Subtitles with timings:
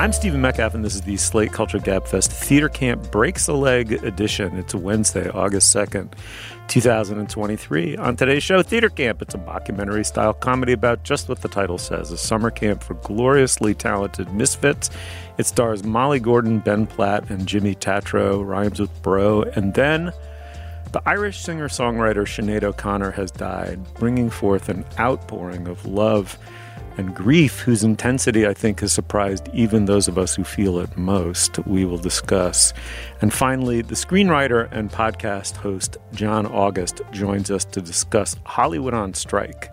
[0.00, 4.02] I'm Stephen Metcalf, and this is the Slate Culture Gabfest Theater Camp Breaks a Leg
[4.02, 4.56] edition.
[4.56, 6.14] It's Wednesday, August 2nd,
[6.68, 7.98] 2023.
[7.98, 9.20] On today's show, Theater Camp.
[9.20, 12.94] It's a mockumentary style comedy about just what the title says a summer camp for
[12.94, 14.88] gloriously talented misfits.
[15.36, 19.42] It stars Molly Gordon, Ben Platt, and Jimmy Tatro, rhymes with bro.
[19.42, 20.14] And then
[20.92, 26.38] the Irish singer songwriter Sinead O'Connor has died, bringing forth an outpouring of love
[27.00, 30.98] and grief whose intensity I think has surprised even those of us who feel it
[30.98, 31.58] most.
[31.66, 32.74] We will discuss.
[33.22, 39.14] And finally, the screenwriter and podcast host John August joins us to discuss Hollywood on
[39.14, 39.72] Strike.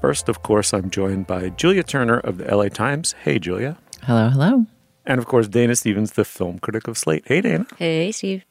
[0.00, 3.12] First, of course, I'm joined by Julia Turner of the LA Times.
[3.24, 3.76] Hey, Julia.
[4.04, 4.64] Hello, hello.
[5.04, 7.24] And of course, Dana Stevens, the film critic of Slate.
[7.26, 7.66] Hey, Dana.
[7.76, 8.44] Hey, Steve.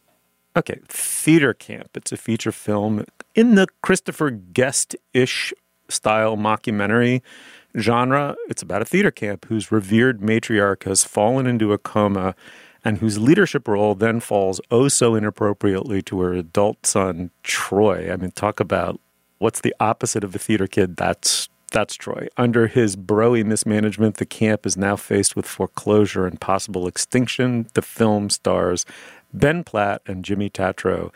[0.58, 1.92] Okay, Theater Camp.
[1.96, 5.54] It's a feature film in the Christopher Guest ish
[5.88, 7.22] style mockumentary
[7.78, 8.36] genre.
[8.50, 12.36] It's about a theater camp whose revered matriarch has fallen into a coma
[12.84, 18.12] and whose leadership role then falls oh so inappropriately to her adult son, Troy.
[18.12, 19.00] I mean, talk about
[19.38, 20.98] what's the opposite of a theater kid?
[20.98, 22.28] That's that's Troy.
[22.36, 27.68] Under his broy mismanagement, the camp is now faced with foreclosure and possible extinction.
[27.76, 28.86] The film stars
[29.34, 31.12] Ben Platt and Jimmy Tatro.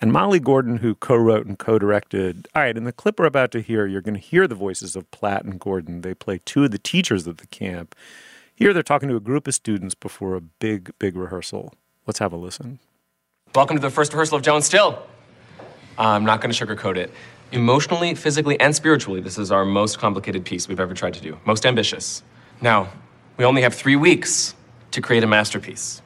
[0.00, 2.46] And Molly Gordon, who co wrote and co directed.
[2.54, 4.94] All right, in the clip we're about to hear, you're going to hear the voices
[4.94, 6.02] of Platt and Gordon.
[6.02, 7.96] They play two of the teachers at the camp.
[8.54, 11.74] Here they're talking to a group of students before a big, big rehearsal.
[12.06, 12.78] Let's have a listen.
[13.56, 15.02] Welcome to the first rehearsal of Joan Still.
[15.98, 17.10] I'm not going to sugarcoat it.
[17.50, 21.36] Emotionally, physically, and spiritually, this is our most complicated piece we've ever tried to do,
[21.44, 22.22] most ambitious.
[22.60, 22.88] Now,
[23.36, 24.54] we only have three weeks
[24.92, 26.02] to create a masterpiece.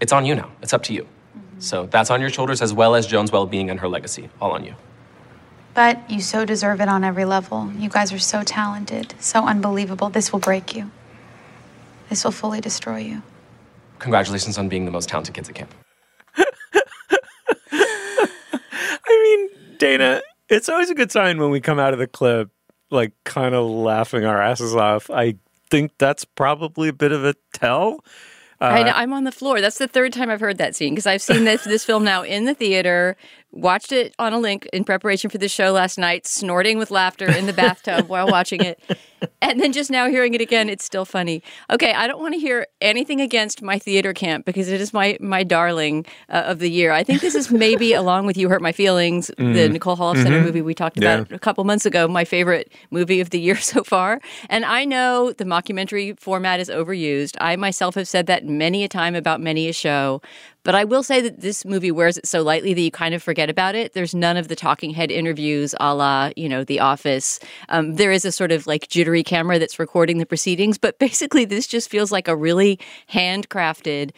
[0.00, 1.06] It's on you now, it's up to you.
[1.58, 4.52] So that's on your shoulders as well as Joan's well being and her legacy, all
[4.52, 4.74] on you.
[5.74, 7.70] But you so deserve it on every level.
[7.76, 10.08] You guys are so talented, so unbelievable.
[10.08, 10.90] This will break you.
[12.08, 13.22] This will fully destroy you.
[13.98, 15.74] Congratulations on being the most talented kids at camp.
[17.72, 22.50] I mean, Dana, it's always a good sign when we come out of the clip,
[22.90, 25.10] like kind of laughing our asses off.
[25.10, 25.36] I
[25.70, 28.04] think that's probably a bit of a tell.
[28.60, 29.60] Uh, I am on the floor.
[29.60, 32.22] That's the third time I've heard that scene because I've seen this this film now
[32.22, 33.16] in the theater,
[33.56, 37.30] watched it on a link in preparation for the show last night, snorting with laughter
[37.30, 38.80] in the bathtub while watching it.
[39.40, 41.42] And then just now hearing it again, it's still funny.
[41.70, 45.16] Okay, I don't want to hear anything against my theater camp because it is my
[45.20, 46.92] my darling uh, of the year.
[46.92, 49.54] I think this is maybe along with You Hurt My Feelings, mm.
[49.54, 50.44] the Nicole Holofcener mm-hmm.
[50.44, 51.36] movie we talked about yeah.
[51.36, 54.20] a couple months ago, my favorite movie of the year so far.
[54.50, 57.36] And I know the mockumentary format is overused.
[57.40, 60.20] I myself have said that many a time about many a show,
[60.66, 63.22] but I will say that this movie wears it so lightly that you kind of
[63.22, 63.92] forget about it.
[63.92, 67.38] There's none of the talking head interviews a la, you know, The Office.
[67.68, 71.44] Um, there is a sort of like jittery camera that's recording the proceedings, but basically
[71.44, 74.10] this just feels like a really handcrafted,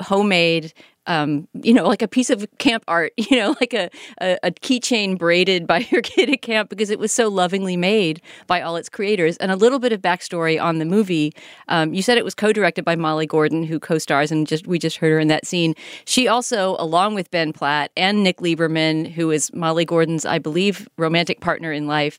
[0.00, 0.72] homemade
[1.10, 3.90] um, you know, like a piece of camp art, you know, like a,
[4.20, 8.22] a, a keychain braided by your kid at camp because it was so lovingly made
[8.46, 9.36] by all its creators.
[9.38, 11.32] And a little bit of backstory on the movie.
[11.66, 14.98] Um, you said it was co-directed by Molly Gordon, who co-stars, and just we just
[14.98, 15.74] heard her in that scene.
[16.04, 20.88] She also, along with Ben Platt and Nick Lieberman, who is Molly Gordon's, I believe,
[20.96, 22.18] romantic partner in life,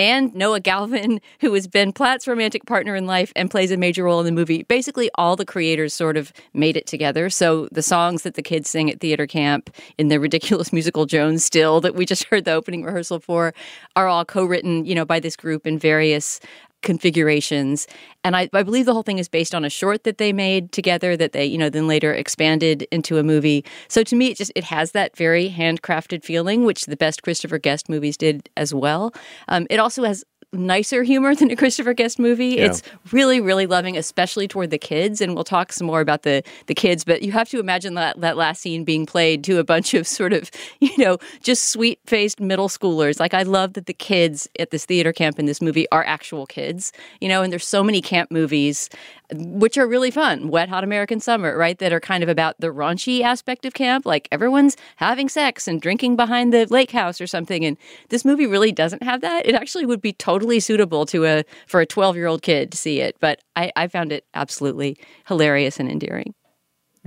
[0.00, 4.04] and Noah Galvin, who has been Platt's romantic partner in life and plays a major
[4.04, 4.62] role in the movie.
[4.62, 7.28] Basically, all the creators sort of made it together.
[7.28, 9.68] So the songs that the kids sing at theater camp
[9.98, 13.52] in the ridiculous musical Jones Still that we just heard the opening rehearsal for
[13.94, 16.40] are all co-written, you know, by this group in various
[16.82, 17.86] configurations.
[18.24, 20.72] And I, I, believe the whole thing is based on a short that they made
[20.72, 23.64] together that they, you know, then later expanded into a movie.
[23.88, 27.58] So to me, it just it has that very handcrafted feeling, which the best Christopher
[27.58, 29.12] Guest movies did as well.
[29.48, 32.56] Um, it also has nicer humor than a Christopher Guest movie.
[32.56, 32.66] Yeah.
[32.66, 32.82] It's
[33.12, 35.20] really, really loving, especially toward the kids.
[35.20, 37.04] And we'll talk some more about the the kids.
[37.04, 40.06] But you have to imagine that that last scene being played to a bunch of
[40.20, 40.50] sort of,
[40.80, 43.20] you know, just sweet faced middle schoolers.
[43.20, 46.46] Like I love that the kids at this theater camp in this movie are actual
[46.46, 46.92] kids.
[47.20, 48.88] You know, and there's so many camp movies
[49.32, 50.48] which are really fun.
[50.48, 51.78] Wet Hot American Summer, right?
[51.78, 55.80] That are kind of about the raunchy aspect of camp, like everyone's having sex and
[55.80, 57.64] drinking behind the lake house or something.
[57.64, 57.76] And
[58.08, 59.46] this movie really doesn't have that.
[59.46, 62.78] It actually would be totally suitable to a for a 12 year old kid to
[62.78, 63.16] see it.
[63.20, 64.96] But I, I found it absolutely
[65.26, 66.34] hilarious and endearing.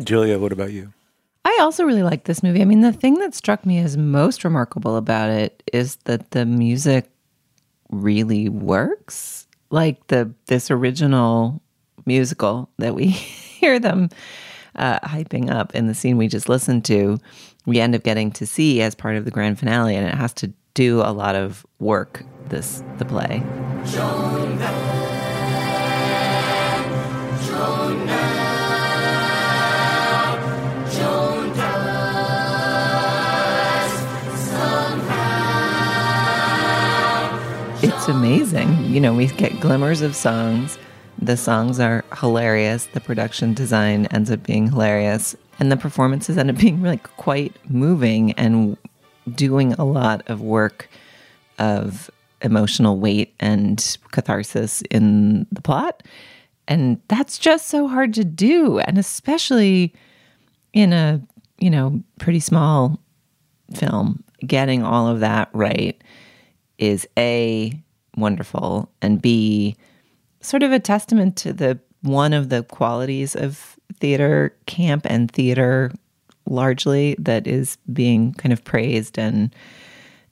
[0.03, 0.93] Julia, what about you?
[1.45, 2.61] I also really like this movie.
[2.61, 6.45] I mean, the thing that struck me as most remarkable about it is that the
[6.45, 7.09] music
[7.89, 9.47] really works.
[9.69, 11.61] Like the this original
[12.05, 14.09] musical that we hear them
[14.75, 17.19] uh, hyping up in the scene we just listened to,
[17.65, 20.33] we end up getting to see as part of the grand finale, and it has
[20.33, 22.23] to do a lot of work.
[22.49, 23.43] This the play.
[37.85, 38.85] It's amazing.
[38.85, 40.77] You know, we get glimmers of songs.
[41.21, 42.85] The songs are hilarious.
[42.87, 45.35] The production design ends up being hilarious.
[45.59, 48.77] And the performances end up being like quite moving and
[49.31, 50.89] doing a lot of work
[51.59, 52.09] of
[52.41, 56.03] emotional weight and catharsis in the plot.
[56.67, 58.79] And that's just so hard to do.
[58.79, 59.93] And especially
[60.73, 61.21] in a,
[61.57, 62.99] you know, pretty small
[63.73, 66.01] film, getting all of that right
[66.77, 67.81] is A,
[68.17, 69.75] wonderful, and B,
[70.41, 75.91] sort of a testament to the one of the qualities of theater camp and theater
[76.45, 79.53] largely that is being kind of praised and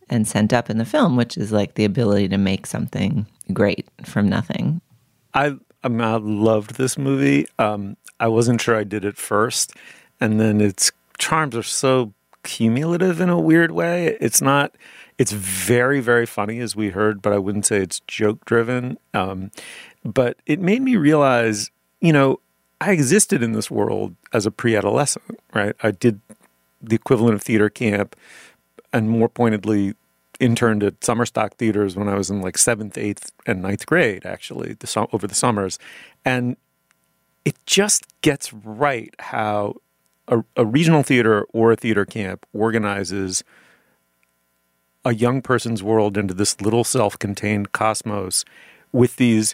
[0.10, 3.88] and sent up in the film, which is like the ability to make something great
[4.04, 4.82] from nothing.
[5.34, 7.48] I um, I loved this movie.
[7.58, 9.74] Um, I wasn't sure I did it first,
[10.20, 14.18] and then its charms are so cumulative in a weird way.
[14.20, 14.76] It's not.
[15.18, 18.98] It's very very funny as we heard, but I wouldn't say it's joke driven.
[19.14, 19.52] Um,
[20.04, 22.40] but it made me realize, you know,
[22.82, 25.40] I existed in this world as a pre-adolescent.
[25.54, 26.20] Right, I did
[26.82, 28.16] the equivalent of theater camp,
[28.92, 29.94] and more pointedly,
[30.40, 34.26] interned at summer stock theaters when I was in like seventh, eighth, and ninth grade,
[34.26, 35.78] actually, the, over the summers.
[36.26, 36.58] And
[37.46, 39.76] it just gets right how
[40.28, 43.44] a, a regional theater or a theater camp organizes
[45.06, 48.44] a young person's world into this little self contained cosmos
[48.92, 49.54] with these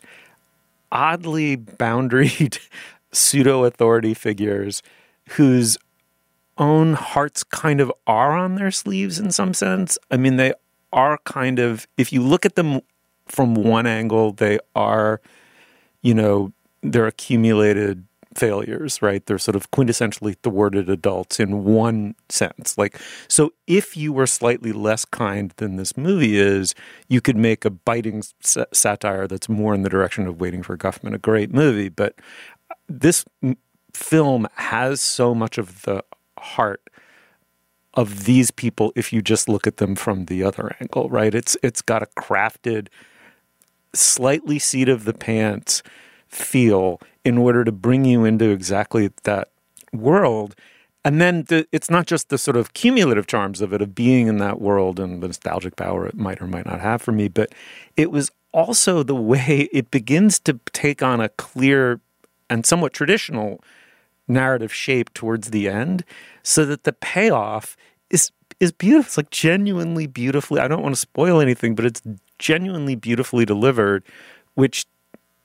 [0.92, 2.60] oddly boundaried
[3.18, 4.82] pseudo authority figures
[5.32, 5.78] whose
[6.58, 9.98] own hearts kind of are on their sleeves in some sense.
[10.10, 10.54] I mean, they
[10.94, 12.82] are kind of, if you look at them
[13.28, 15.22] from one angle, they are,
[16.02, 18.06] you know, they're accumulated
[18.36, 19.26] failures, right?
[19.26, 22.78] They're sort of quintessentially thwarted adults in one sense.
[22.78, 26.76] Like, so if you were slightly less kind than this movie is,
[27.08, 30.78] you could make a biting sa- satire that's more in the direction of Waiting for
[30.78, 31.90] Guffman, a great movie.
[31.90, 32.16] But
[32.88, 33.26] this
[33.94, 36.04] film has so much of the
[36.38, 36.82] heart
[37.94, 41.34] of these people if you just look at them from the other angle, right?
[41.34, 42.88] It's it's got a crafted,
[43.94, 45.82] slightly seat of the pants
[46.28, 49.50] feel in order to bring you into exactly that
[49.92, 50.56] world.
[51.04, 54.28] And then the, it's not just the sort of cumulative charms of it, of being
[54.28, 57.30] in that world and the nostalgic power it might or might not have for me,
[57.30, 57.54] but
[57.96, 62.02] it was also the way it begins to take on a clear
[62.50, 63.64] and somewhat traditional
[64.28, 66.04] narrative shape towards the end
[66.44, 67.78] so that the payoff
[68.10, 69.08] is is beautiful.
[69.08, 70.60] It's like genuinely beautifully.
[70.60, 72.02] I don't want to spoil anything, but it's
[72.40, 74.04] genuinely beautifully delivered,
[74.56, 74.86] which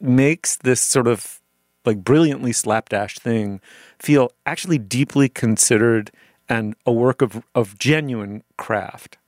[0.00, 1.40] makes this sort of
[1.84, 3.60] like brilliantly slapdash thing
[3.98, 6.10] feel actually deeply considered
[6.48, 9.18] and a work of of genuine craft.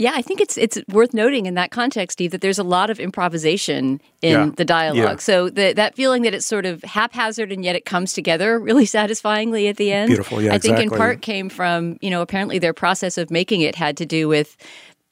[0.00, 2.88] Yeah, I think it's it's worth noting in that context, Steve, that there's a lot
[2.88, 4.50] of improvisation in Yeah.
[4.56, 4.96] the dialogue.
[4.96, 5.16] Yeah.
[5.16, 8.86] So the, that feeling that it's sort of haphazard and yet it comes together really
[8.98, 10.08] satisfyingly at the end.
[10.08, 13.60] Beautiful, yeah, I think in part came from you know apparently their process of making
[13.62, 14.56] it had to do with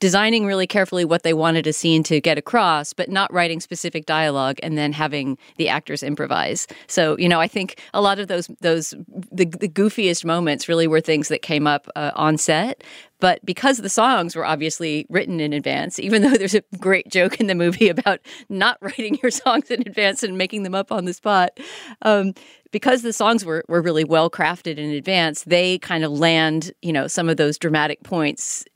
[0.00, 4.07] designing really carefully what they wanted a scene to get across, but not writing specific
[4.07, 6.67] dialogue and then having the actors improvise.
[6.87, 8.91] So, you know, I think a lot of those those
[9.33, 12.85] the, the goofiest moments really were things that came up uh, on set.
[13.19, 17.41] But because the songs were obviously written in advance, even though there's a great joke
[17.41, 21.07] in the movie about not writing your songs in advance and making them up on
[21.07, 21.59] the spot,
[22.03, 22.35] um,
[22.71, 26.93] because the songs were, were really well crafted in advance, they kind of land, you
[26.93, 28.67] know, some of those dramatic points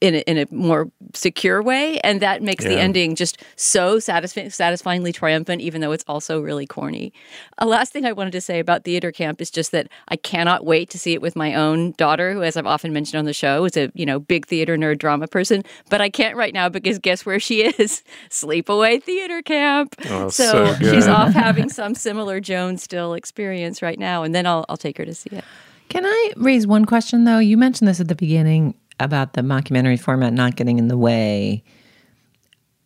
[0.00, 4.52] in a, in a more secure way, and that makes the ending just so satisfi-
[4.52, 7.12] satisfyingly triumphant, even though it's also really corny.
[7.58, 10.64] A last thing I wanted to say about theater camp is just that I cannot
[10.64, 13.32] wait to see it with my own daughter, who, as I've often mentioned on the
[13.32, 15.62] show, is a you know big theater nerd drama person.
[15.88, 18.02] But I can't right now because guess where she is?
[18.28, 19.94] Sleepaway Theater Camp.
[20.06, 24.46] Oh, so so she's off having some similar Joan Still experience right now, and then
[24.46, 25.44] I'll I'll take her to see it.
[25.88, 27.38] Can I raise one question though?
[27.38, 31.64] You mentioned this at the beginning about the mockumentary format not getting in the way.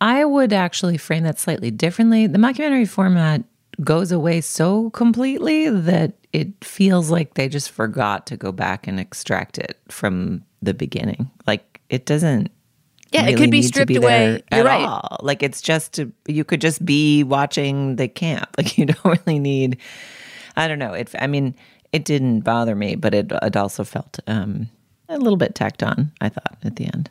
[0.01, 2.27] I would actually frame that slightly differently.
[2.27, 3.43] The mockumentary format
[3.83, 8.99] goes away so completely that it feels like they just forgot to go back and
[8.99, 11.29] extract it from the beginning.
[11.47, 12.49] Like it doesn't
[13.11, 14.43] Yeah, it could be stripped be away.
[14.51, 14.85] You're at right.
[14.85, 15.17] all.
[15.21, 18.49] Like it's just you could just be watching the camp.
[18.57, 19.77] Like you don't really need.
[20.55, 20.93] I don't know.
[20.93, 21.13] It.
[21.19, 21.55] I mean,
[21.91, 24.69] it didn't bother me, but it it also felt um,
[25.09, 26.11] a little bit tacked on.
[26.21, 27.09] I thought at the end.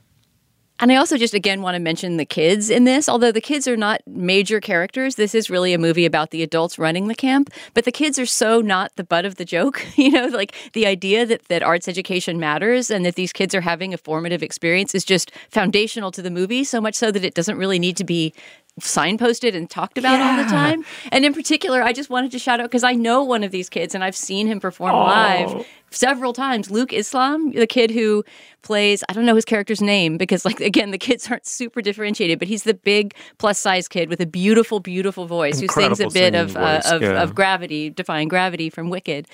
[0.80, 3.08] And I also just again want to mention the kids in this.
[3.08, 6.78] Although the kids are not major characters, this is really a movie about the adults
[6.80, 7.50] running the camp.
[7.74, 9.84] But the kids are so not the butt of the joke.
[9.96, 13.62] You know, like the idea that, that arts education matters and that these kids are
[13.62, 17.32] having a formative experience is just foundational to the movie, so much so that it
[17.32, 18.34] doesn't really need to be
[18.80, 20.84] signposted and talked about all the time.
[21.12, 23.68] And in particular, I just wanted to shout out because I know one of these
[23.68, 26.70] kids and I've seen him perform live several times.
[26.70, 28.24] Luke Islam, the kid who
[28.62, 32.38] plays, I don't know his character's name because, like, again, the kids aren't super differentiated,
[32.40, 36.08] but he's the big plus size kid with a beautiful, beautiful voice who sings a
[36.08, 37.22] bit of, singing uh, of, yeah.
[37.22, 39.28] of gravity, defying gravity from Wicked.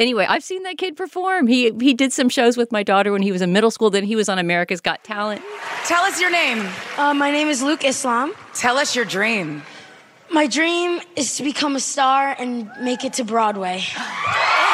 [0.00, 1.46] Anyway, I've seen that kid perform.
[1.46, 3.90] He he did some shows with my daughter when he was in middle school.
[3.90, 5.42] Then he was on America's Got Talent.
[5.84, 6.66] Tell us your name.
[6.96, 8.32] Uh, my name is Luke Islam.
[8.54, 9.62] Tell us your dream.
[10.32, 13.82] My dream is to become a star and make it to Broadway.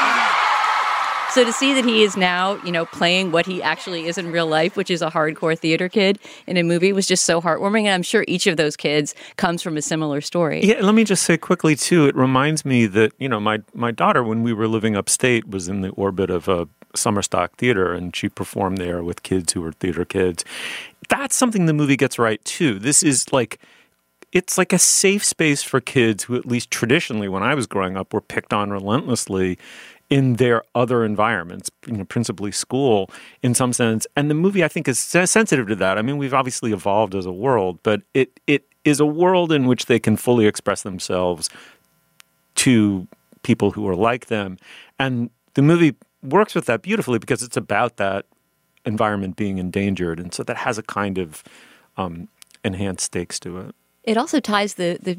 [1.37, 4.33] So to see that he is now, you know, playing what he actually is in
[4.33, 7.81] real life, which is a hardcore theater kid in a movie, was just so heartwarming.
[7.81, 10.65] And I'm sure each of those kids comes from a similar story.
[10.65, 12.07] Yeah, let me just say quickly too.
[12.07, 15.69] It reminds me that you know my my daughter, when we were living upstate, was
[15.69, 19.61] in the orbit of a summer stock theater, and she performed there with kids who
[19.61, 20.43] were theater kids.
[21.11, 22.79] That's something the movie gets right too.
[22.79, 23.61] This is like.
[24.33, 27.97] It's like a safe space for kids who, at least traditionally, when I was growing
[27.97, 29.57] up, were picked on relentlessly
[30.09, 33.11] in their other environments, you know, principally school
[33.43, 34.07] in some sense.
[34.17, 35.99] And the movie, I think, is sensitive to that.
[35.99, 39.67] I mean, we've obviously evolved as a world, but it it is a world in
[39.67, 41.51] which they can fully express themselves
[42.57, 43.07] to
[43.43, 44.59] people who are like them.
[44.99, 48.27] And the movie works with that beautifully because it's about that
[48.85, 50.21] environment being endangered.
[50.21, 51.43] And so that has a kind of
[51.97, 52.29] um,
[52.65, 53.75] enhanced stakes to it.
[54.07, 55.19] It also ties the, the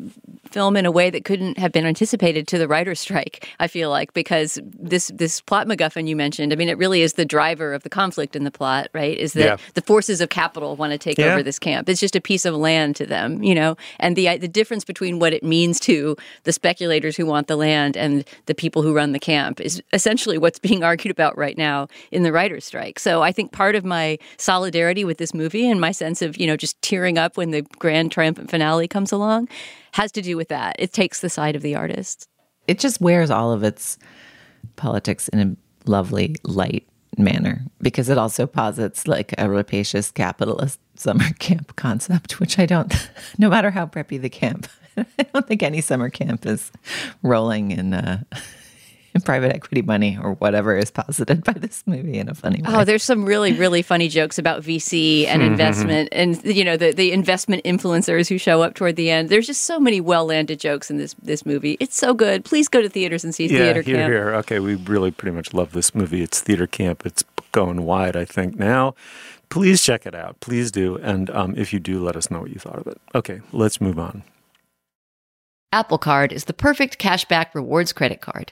[0.49, 3.89] film in a way that couldn't have been anticipated to the writer's strike, I feel
[3.89, 7.73] like, because this this plot MacGuffin you mentioned, I mean, it really is the driver
[7.73, 9.17] of the conflict in the plot, right?
[9.17, 9.57] Is that Yeah.
[9.73, 11.25] the forces of capital want to take Yeah.
[11.33, 11.89] over this camp.
[11.89, 13.75] It's just a piece of land to them, you know?
[13.99, 16.15] And the the difference between what it means to
[16.45, 20.37] the speculators who want the land and the people who run the camp is essentially
[20.37, 22.99] what's being argued about right now in the writer's strike.
[22.99, 26.47] So I think part of my solidarity with this movie and my sense of, you
[26.47, 29.47] know, just tearing up when the grand triumphant finale comes along
[29.93, 30.75] has to do with that.
[30.77, 32.27] It takes the side of the artist.
[32.67, 33.97] It just wears all of its
[34.75, 36.85] politics in a lovely light
[37.17, 42.93] manner because it also posits like a rapacious capitalist summer camp concept, which I don't.
[43.39, 44.67] No matter how preppy the camp,
[44.97, 46.71] I don't think any summer camp is
[47.21, 47.93] rolling in.
[47.93, 48.23] Uh,
[49.25, 52.69] private equity money or whatever is posited by this movie in a funny way.
[52.73, 56.91] Oh, there's some really, really funny jokes about VC and investment and you know, the,
[56.91, 59.29] the investment influencers who show up toward the end.
[59.29, 61.77] There's just so many well landed jokes in this this movie.
[61.79, 62.45] It's so good.
[62.45, 64.11] Please go to theaters and see Yeah, Theater here, Camp.
[64.11, 64.33] here.
[64.35, 66.21] Okay, we really pretty much love this movie.
[66.21, 67.05] It's theater camp.
[67.05, 68.93] It's going wide, I think, now.
[69.49, 70.39] Please check it out.
[70.41, 70.97] Please do.
[70.97, 72.99] And um, if you do, let us know what you thought of it.
[73.15, 74.23] Okay, let's move on.
[75.71, 78.51] Apple Card is the perfect cashback rewards credit card.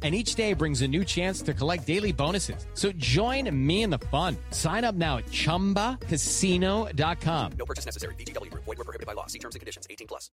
[0.00, 2.64] And each day brings a new chance to collect daily bonuses.
[2.74, 4.36] So join me in the fun.
[4.52, 7.52] Sign up now at chumbacasino.com.
[7.58, 8.14] No purchase necessary.
[8.14, 8.64] VGW Group.
[8.64, 9.26] Void were prohibited by law.
[9.26, 9.88] See terms and conditions.
[9.90, 10.30] 18 plus.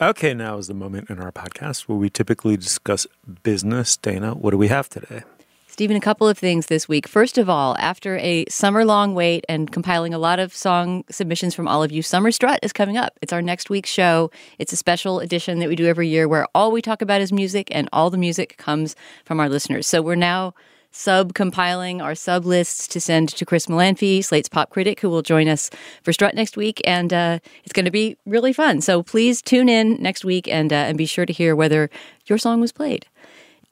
[0.00, 3.04] Okay, now is the moment in our podcast where we typically discuss
[3.42, 3.96] business.
[3.96, 5.24] Dana, what do we have today?
[5.78, 7.06] Stephen, a couple of things this week.
[7.06, 11.54] First of all, after a summer long wait and compiling a lot of song submissions
[11.54, 13.16] from all of you, Summer Strut is coming up.
[13.22, 14.32] It's our next week's show.
[14.58, 17.32] It's a special edition that we do every year where all we talk about is
[17.32, 19.86] music and all the music comes from our listeners.
[19.86, 20.52] So we're now
[20.90, 25.22] sub compiling our sub lists to send to Chris Molanphy, Slate's pop critic, who will
[25.22, 25.70] join us
[26.02, 26.80] for Strut next week.
[26.84, 28.80] And uh, it's going to be really fun.
[28.80, 31.88] So please tune in next week and, uh, and be sure to hear whether
[32.26, 33.06] your song was played.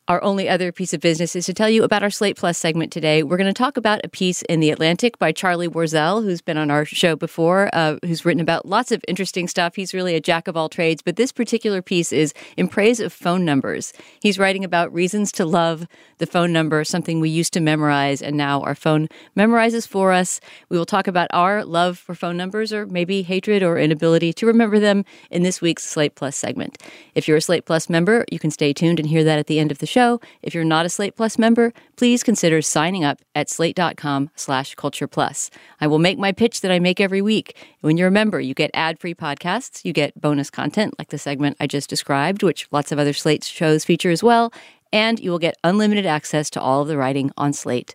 [0.08, 2.92] Our only other piece of business is to tell you about our Slate Plus segment
[2.92, 3.24] today.
[3.24, 6.56] We're going to talk about a piece in The Atlantic by Charlie Warzel, who's been
[6.56, 9.74] on our show before, uh, who's written about lots of interesting stuff.
[9.74, 13.12] He's really a jack of all trades, but this particular piece is in praise of
[13.12, 13.92] phone numbers.
[14.22, 18.36] He's writing about reasons to love the phone number, something we used to memorize, and
[18.36, 20.40] now our phone memorizes for us.
[20.68, 24.46] We will talk about our love for phone numbers, or maybe hatred or inability to
[24.46, 26.80] remember them in this week's Slate Plus segment.
[27.16, 29.58] If you're a Slate Plus member, you can stay tuned and hear that at the
[29.58, 29.95] end of the show.
[30.42, 35.06] If you're not a Slate Plus member, please consider signing up at slate.com slash culture
[35.06, 35.50] plus.
[35.80, 37.56] I will make my pitch that I make every week.
[37.80, 41.56] When you're a member, you get ad-free podcasts, you get bonus content like the segment
[41.60, 44.52] I just described, which lots of other Slate shows feature as well,
[44.92, 47.94] and you will get unlimited access to all of the writing on Slate.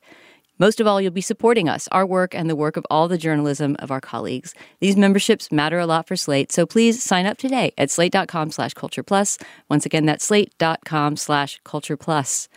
[0.62, 3.18] Most of all, you'll be supporting us, our work, and the work of all the
[3.18, 4.54] journalism of our colleagues.
[4.80, 8.76] These memberships matter a lot for Slate, so please sign up today at slate.com slash
[8.76, 9.40] culture plus.
[9.72, 12.48] Once again, that's slate.com slash culture plus.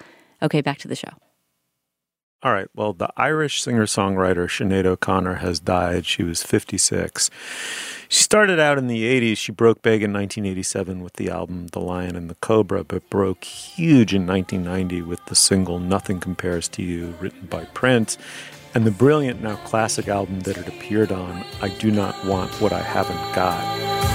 [0.43, 1.24] Okay, back to the show.
[2.45, 2.69] All right.
[2.75, 6.05] Well, the Irish singer songwriter Sinead O'Connor has died.
[6.05, 7.31] She was 56.
[8.11, 9.39] She started out in the 80s.
[9.39, 13.45] She broke big in 1987 with the album The Lion and the Cobra, but broke
[13.45, 18.19] huge in 1990 with the single Nothing Compares to You, written by Prince,
[18.75, 22.75] and the brilliant, now classic album that it appeared on, I Do Not Want What
[22.75, 24.14] I Haven't Got.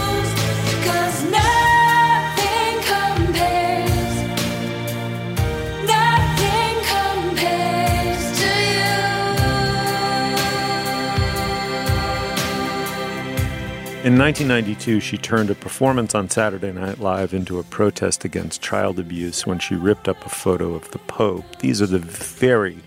[14.02, 18.98] In 1992, she turned a performance on Saturday Night Live into a protest against child
[18.98, 21.44] abuse when she ripped up a photo of the Pope.
[21.60, 22.78] These are the very,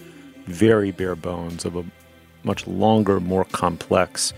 [0.46, 1.84] very bare bones of a
[2.44, 4.32] much longer, more complex,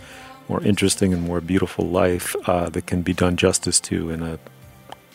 [0.48, 4.40] more interesting, and more beautiful life uh, that can be done justice to in a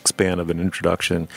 [0.06, 1.28] span of an introduction.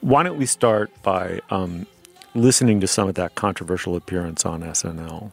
[0.00, 1.86] Why don't we start by um,
[2.34, 5.30] listening to some of that controversial appearance on SNL?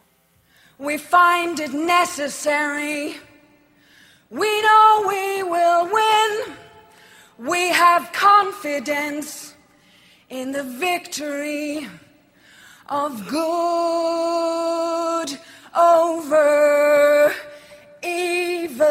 [0.78, 3.16] We find it necessary.
[4.30, 6.56] We know we will win.
[7.38, 9.54] We have confidence
[10.28, 11.86] in the victory
[12.88, 15.28] of good
[15.78, 17.32] over
[18.02, 18.86] evil.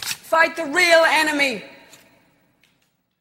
[0.00, 1.62] Fight the real enemy.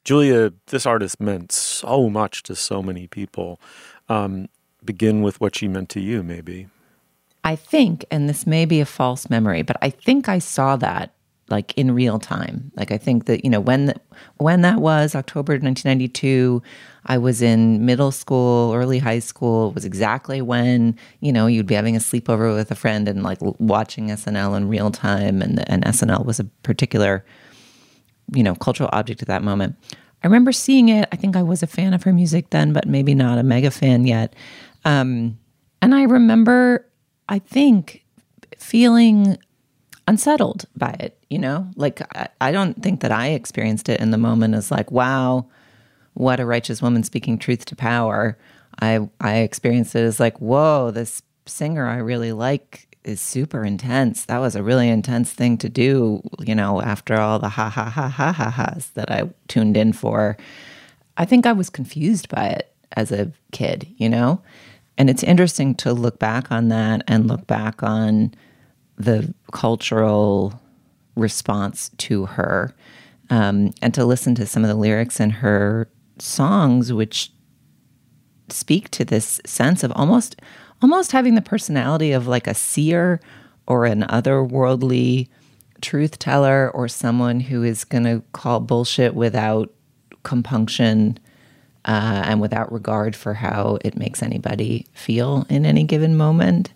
[0.05, 3.59] Julia, this artist meant so much to so many people.
[4.07, 4.47] Um,
[4.83, 6.69] begin with what she meant to you, maybe.
[7.45, 11.11] I think, and this may be a false memory, but I think I saw that
[11.49, 12.71] like in real time.
[12.75, 13.95] Like I think that you know when the,
[14.37, 16.61] when that was October 1992,
[17.05, 19.69] I was in middle school, early high school.
[19.69, 23.21] It was exactly when you know you'd be having a sleepover with a friend and
[23.21, 27.23] like watching SNL in real time, and and SNL was a particular
[28.33, 29.75] you know cultural object at that moment.
[30.23, 31.07] I remember seeing it.
[31.11, 33.69] I think I was a fan of her music then, but maybe not a mega
[33.69, 34.35] fan yet.
[34.83, 35.37] Um,
[35.83, 36.87] and I remember,
[37.27, 38.03] I think,
[38.57, 39.37] feeling
[40.07, 41.67] unsettled by it, you know?
[41.75, 45.47] Like, I, I don't think that I experienced it in the moment as like, wow,
[46.13, 48.37] what a righteous woman speaking truth to power.
[48.81, 54.25] I, I experienced it as like, whoa, this singer I really like is super intense.
[54.25, 57.85] That was a really intense thing to do, you know, after all the ha ha
[57.85, 60.37] ha ha ha ha's that I tuned in for.
[61.17, 64.41] I think I was confused by it as a kid, you know?
[64.97, 68.33] And it's interesting to look back on that and look back on
[68.97, 70.59] the cultural
[71.15, 72.73] response to her
[73.29, 77.31] um, and to listen to some of the lyrics in her songs, which
[78.49, 80.39] speak to this sense of almost
[80.81, 83.19] almost having the personality of like a seer
[83.65, 85.27] or an otherworldly
[85.81, 89.73] truth teller or someone who is going to call bullshit without
[90.23, 91.17] compunction
[91.85, 96.71] uh, and without regard for how it makes anybody feel in any given moment.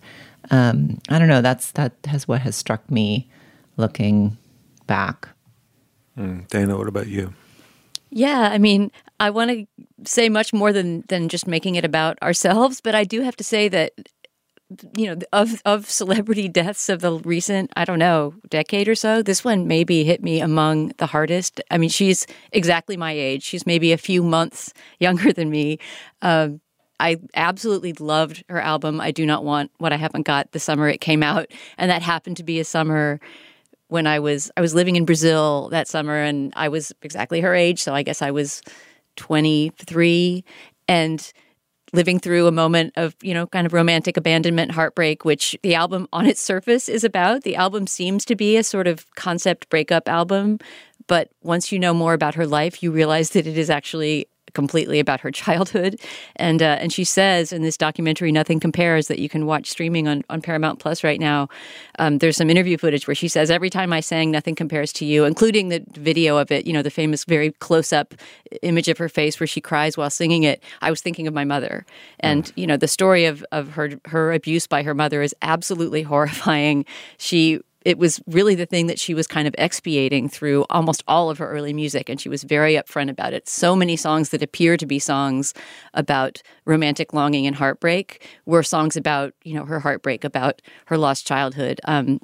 [0.50, 1.42] Um, I don't know.
[1.42, 3.28] That's that has what has struck me
[3.76, 4.36] looking
[4.86, 5.28] back.
[6.16, 7.34] Mm, Dana, what about you?
[8.10, 9.66] Yeah, I mean, I want to
[10.04, 13.44] say much more than than just making it about ourselves, but I do have to
[13.44, 13.92] say that
[14.96, 19.22] you know of of celebrity deaths of the recent I don't know decade or so,
[19.22, 21.60] this one maybe hit me among the hardest.
[21.70, 23.42] I mean, she's exactly my age.
[23.42, 25.78] She's maybe a few months younger than me.
[26.22, 26.50] Uh,
[26.98, 29.00] I absolutely loved her album.
[29.00, 30.52] I do not want what I haven't got.
[30.52, 33.20] The summer it came out, and that happened to be a summer
[33.88, 37.54] when I was I was living in Brazil that summer, and I was exactly her
[37.54, 37.82] age.
[37.82, 38.62] So I guess I was
[39.16, 40.44] twenty three,
[40.86, 41.32] and
[41.92, 46.08] living through a moment of you know kind of romantic abandonment heartbreak which the album
[46.12, 47.42] on its surface is about.
[47.42, 50.58] The album seems to be a sort of concept breakup album
[51.06, 55.00] but once you know more about her life you realize that it is actually completely
[55.00, 56.00] about her childhood.
[56.36, 60.08] And uh, and she says in this documentary nothing compares that you can watch streaming
[60.08, 61.48] on, on paramount plus right now.
[61.98, 65.04] Um, there's some interview footage where she says every time i sang nothing compares to
[65.04, 68.14] you including the video of it you know the famous very close-up
[68.62, 71.44] image of her face where she cries while singing it i was thinking of my
[71.44, 71.84] mother.
[72.20, 76.02] And you know the story of, of her her abuse by her mother is absolutely
[76.12, 76.84] horrifying.
[77.18, 81.30] She it was really the thing that she was kind of expiating through almost all
[81.30, 83.48] of her early music and she was very upfront about it.
[83.48, 85.54] So many songs that appear to be songs
[85.94, 91.26] about romantic longing and heartbreak were songs about you know her heartbreak about her lost
[91.26, 91.80] childhood.
[91.84, 92.20] Um,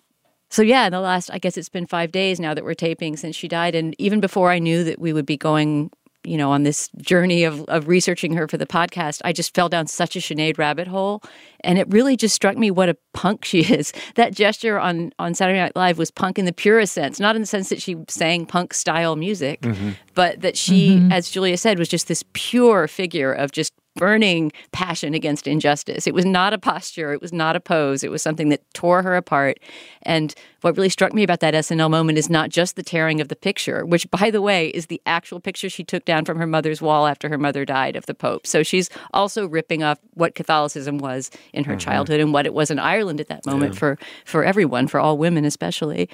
[0.49, 3.17] so yeah in the last i guess it's been five days now that we're taping
[3.17, 5.91] since she died and even before i knew that we would be going
[6.27, 9.69] you know, on this journey of, of researching her for the podcast, I just fell
[9.69, 11.23] down such a Sinead rabbit hole.
[11.61, 13.93] And it really just struck me what a punk she is.
[14.17, 17.43] That gesture on, on Saturday Night Live was punk in the purest sense, not in
[17.43, 19.91] the sense that she sang punk style music, Mm-hmm.
[20.15, 25.15] but that she, as Julia said, was just this pure figure of just burning passion
[25.15, 26.07] against injustice.
[26.07, 29.03] It was not a posture, it was not a pose, it was something that tore
[29.03, 29.59] her apart.
[30.03, 30.35] And
[30.67, 33.37] what really struck me about that SNL moment is not just the tearing of the
[33.37, 36.83] picture, which, by the way, is the actual picture she took down from her mother's
[36.83, 38.49] wall after her mother died of the Pope.
[38.49, 42.73] So she's also ripping off what Catholicism was in her childhood and what it was
[42.73, 46.11] in Ireland at that moment for, for everyone, for all women especially.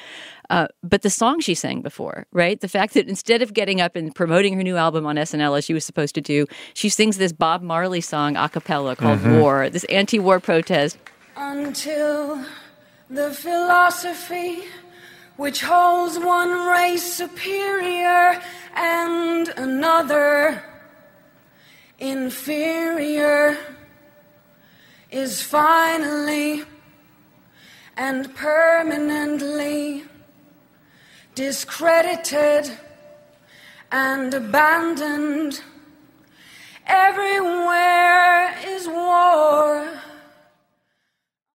[0.51, 2.61] Uh, but the song she sang before, right?
[2.61, 5.65] The fact that instead of getting up and promoting her new album on SNL as
[5.65, 9.71] she was supposed to do, she sings this Bob Marley song a cappella called War,
[9.71, 10.99] this anti war protest.
[11.39, 12.45] until
[13.13, 14.63] the philosophy
[15.37, 18.41] which holds one race superior
[18.75, 20.65] and another
[21.99, 23.59] inferior
[25.11, 26.65] is finally
[27.99, 30.05] and permanently
[31.35, 32.71] discredited
[33.91, 35.61] and abandoned.
[36.87, 40.01] Everywhere is war.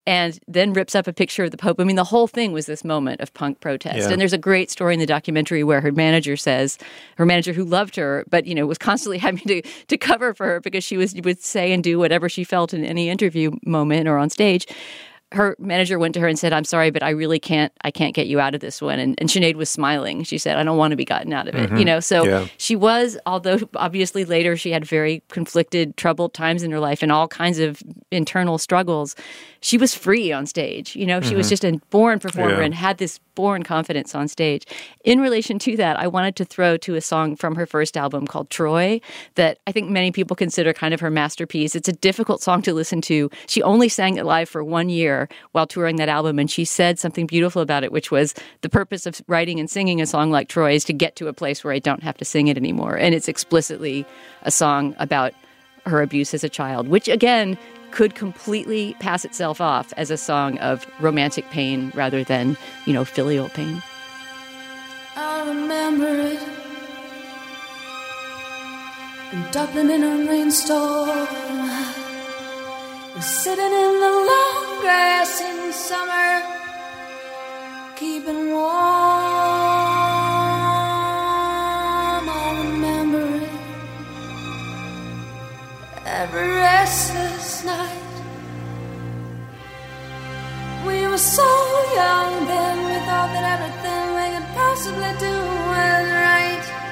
[0.08, 1.82] And then rips up a picture of the Pope.
[1.82, 3.98] I mean, the whole thing was this moment of punk protest.
[3.98, 4.10] Yeah.
[4.10, 6.78] And there's a great story in the documentary where her manager says,
[7.18, 10.46] her manager who loved her, but you know, was constantly having to to cover for
[10.46, 14.08] her because she was would say and do whatever she felt in any interview moment
[14.08, 14.66] or on stage.
[15.34, 17.74] Her manager went to her and said, "I'm sorry, but I really can't.
[17.84, 20.24] I can't get you out of this one." And, and Sinead was smiling.
[20.24, 21.78] She said, "I don't want to be gotten out of it." Mm-hmm.
[21.78, 22.48] You know, so Yeah.
[22.58, 27.12] she was, although obviously later she had very conflicted, troubled times in her life and
[27.12, 29.16] all kinds of internal struggles.
[29.60, 30.96] She was free on stage.
[30.96, 31.50] You know, she was mm-hmm.
[31.50, 32.66] just a born performer Yeah.
[32.66, 34.66] and had this born confidence on stage.
[35.04, 38.28] In relation to that, I wanted to throw to a song from her first album
[38.28, 39.02] called Troy
[39.36, 41.76] that I think many people consider kind of her masterpiece.
[41.76, 43.30] It's a difficult song to listen to.
[43.48, 45.17] She only sang it live for one year
[45.54, 49.06] while touring that album, and she said something beautiful about it, which was the purpose
[49.06, 51.74] of writing and singing a song like Troy is to get to a place where
[51.74, 52.96] I don't have to sing it anymore.
[52.96, 54.06] And it's explicitly
[54.44, 55.34] a song about
[55.86, 57.58] her abuse as a child, which again
[57.92, 63.06] could completely pass itself off as a song of romantic pain rather than, you know,
[63.06, 63.82] filial pain.
[65.16, 66.40] I remember it.
[69.34, 72.07] In Dublin in a rainstorm.
[73.20, 76.44] Sitting in the long grass in summer,
[77.96, 78.68] keeping warm.
[82.30, 83.50] I remember it.
[86.06, 88.04] Every restless night.
[90.86, 91.50] We were so
[91.96, 95.36] young then, we thought that everything we could possibly do
[95.74, 96.87] was right.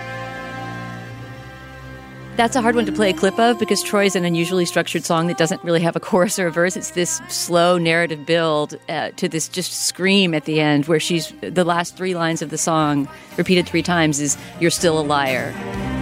[2.36, 5.06] That's a hard one to play a clip of because Troy is an unusually structured
[5.06, 6.76] song that doesn't really have a chorus or a verse.
[6.76, 11.32] It's this slow narrative build uh, to this just scream at the end where she's
[11.40, 15.95] the last three lines of the song repeated three times is "You're still a liar."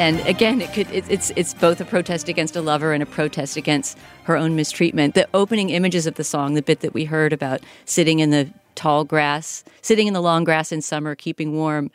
[0.00, 3.06] And again, it could it, it's it's both a protest against a lover and a
[3.06, 5.14] protest against her own mistreatment.
[5.14, 8.48] The opening images of the song, the bit that we heard about sitting in the
[8.76, 11.90] tall grass, sitting in the long grass in summer, keeping warm,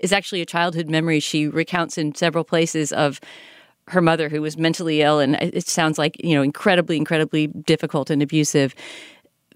[0.00, 3.20] is actually a childhood memory she recounts in several places of
[3.88, 8.08] her mother who was mentally ill and it sounds like you know incredibly incredibly difficult
[8.08, 8.74] and abusive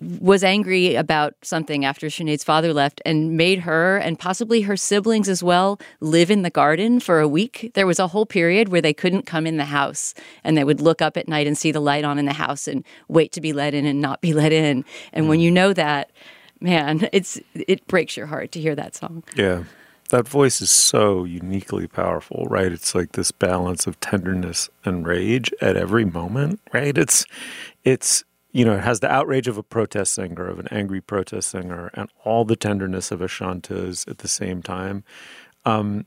[0.00, 5.28] was angry about something after Sinead's father left and made her and possibly her siblings
[5.28, 7.70] as well live in the garden for a week.
[7.74, 10.80] There was a whole period where they couldn't come in the house and they would
[10.80, 13.40] look up at night and see the light on in the house and wait to
[13.40, 14.84] be let in and not be let in.
[15.12, 16.10] And when you know that,
[16.60, 19.24] man, it's it breaks your heart to hear that song.
[19.34, 19.64] Yeah.
[20.10, 22.70] That voice is so uniquely powerful, right?
[22.70, 26.96] It's like this balance of tenderness and rage at every moment, right?
[26.96, 27.24] It's
[27.82, 28.22] it's
[28.56, 31.90] you know, it has the outrage of a protest singer, of an angry protest singer,
[31.92, 35.04] and all the tenderness of a chanteuse at the same time.
[35.66, 36.06] Um,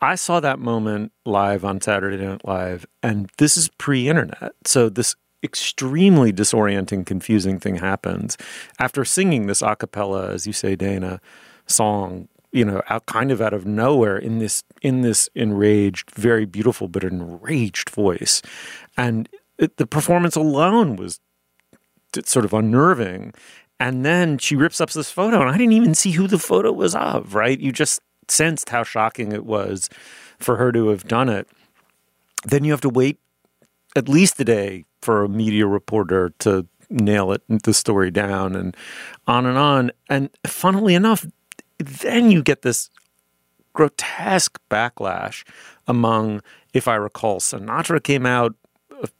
[0.00, 5.14] I saw that moment live on Saturday Night Live, and this is pre-internet, so this
[5.44, 8.36] extremely disorienting, confusing thing happens
[8.80, 11.20] after singing this a cappella, as you say, Dana,
[11.66, 12.28] song.
[12.50, 16.88] You know, out kind of out of nowhere in this in this enraged, very beautiful
[16.88, 18.42] but enraged voice,
[18.96, 19.28] and
[19.58, 21.20] it, the performance alone was
[22.22, 23.32] sort of unnerving.
[23.80, 26.72] And then she rips up this photo, and I didn't even see who the photo
[26.72, 27.58] was of, right?
[27.58, 29.90] You just sensed how shocking it was
[30.38, 31.48] for her to have done it.
[32.44, 33.18] Then you have to wait
[33.96, 38.76] at least a day for a media reporter to nail it, the story down, and
[39.26, 39.90] on and on.
[40.08, 41.26] And funnily enough,
[41.78, 42.90] then you get this
[43.72, 45.44] grotesque backlash
[45.86, 48.54] among, if I recall, Sinatra came out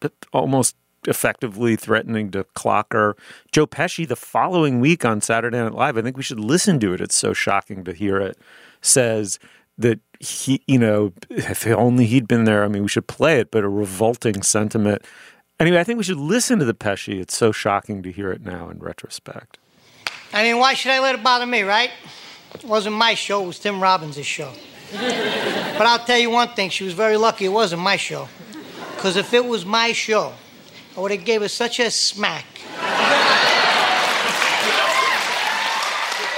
[0.02, 0.76] uh, almost
[1.08, 3.16] effectively threatening to clock her.
[3.52, 6.92] Joe Pesci, the following week on Saturday Night Live, I think we should listen to
[6.92, 7.00] it.
[7.00, 8.38] It's so shocking to hear it.
[8.80, 9.38] Says
[9.78, 12.64] that he, you know, if only he'd been there.
[12.64, 15.02] I mean, we should play it, but a revolting sentiment.
[15.60, 17.20] Anyway, I think we should listen to the Pesci.
[17.20, 19.58] It's so shocking to hear it now in retrospect.
[20.32, 21.90] I mean, why should I let it bother me, right?
[22.54, 24.52] It wasn't my show, it was Tim Robbins' show.
[24.92, 28.28] but I'll tell you one thing, she was very lucky it wasn't my show.
[28.94, 30.32] Because if it was my show,
[30.96, 32.44] I would have gave her such a smack.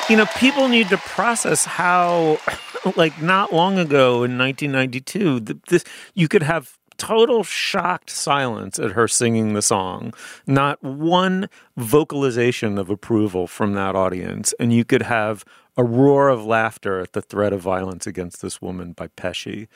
[0.08, 2.38] You know, people need to process how,
[2.96, 9.06] like, not long ago in 1992, this you could have total shocked silence at her
[9.08, 10.14] singing the song,
[10.46, 15.44] not one vocalization of approval from that audience, and you could have
[15.76, 19.68] a roar of laughter at the threat of violence against this woman by Pesci.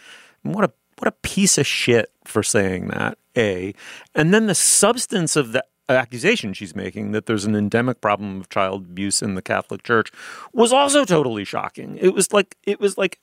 [0.43, 3.19] And what a what a piece of shit for saying that.
[3.37, 3.75] A,
[4.15, 8.49] and then the substance of the accusation she's making that there's an endemic problem of
[8.49, 10.13] child abuse in the Catholic Church
[10.53, 11.97] was also totally shocking.
[12.01, 13.19] It was like it was like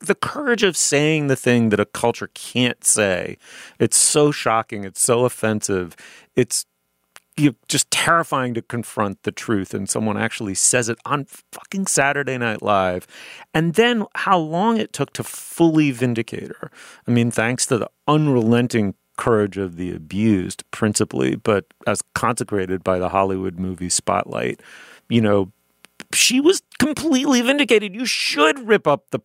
[0.00, 3.38] the courage of saying the thing that a culture can't say.
[3.78, 4.84] It's so shocking.
[4.84, 5.96] It's so offensive.
[6.36, 6.66] It's
[7.36, 12.36] you just terrifying to confront the truth and someone actually says it on fucking Saturday
[12.36, 13.06] Night Live.
[13.54, 16.70] And then how long it took to fully vindicate her.
[17.06, 22.98] I mean, thanks to the unrelenting courage of the abused, principally, but as consecrated by
[22.98, 24.60] the Hollywood movie Spotlight,
[25.08, 25.52] you know,
[26.12, 27.94] she was completely vindicated.
[27.94, 29.20] You should rip up the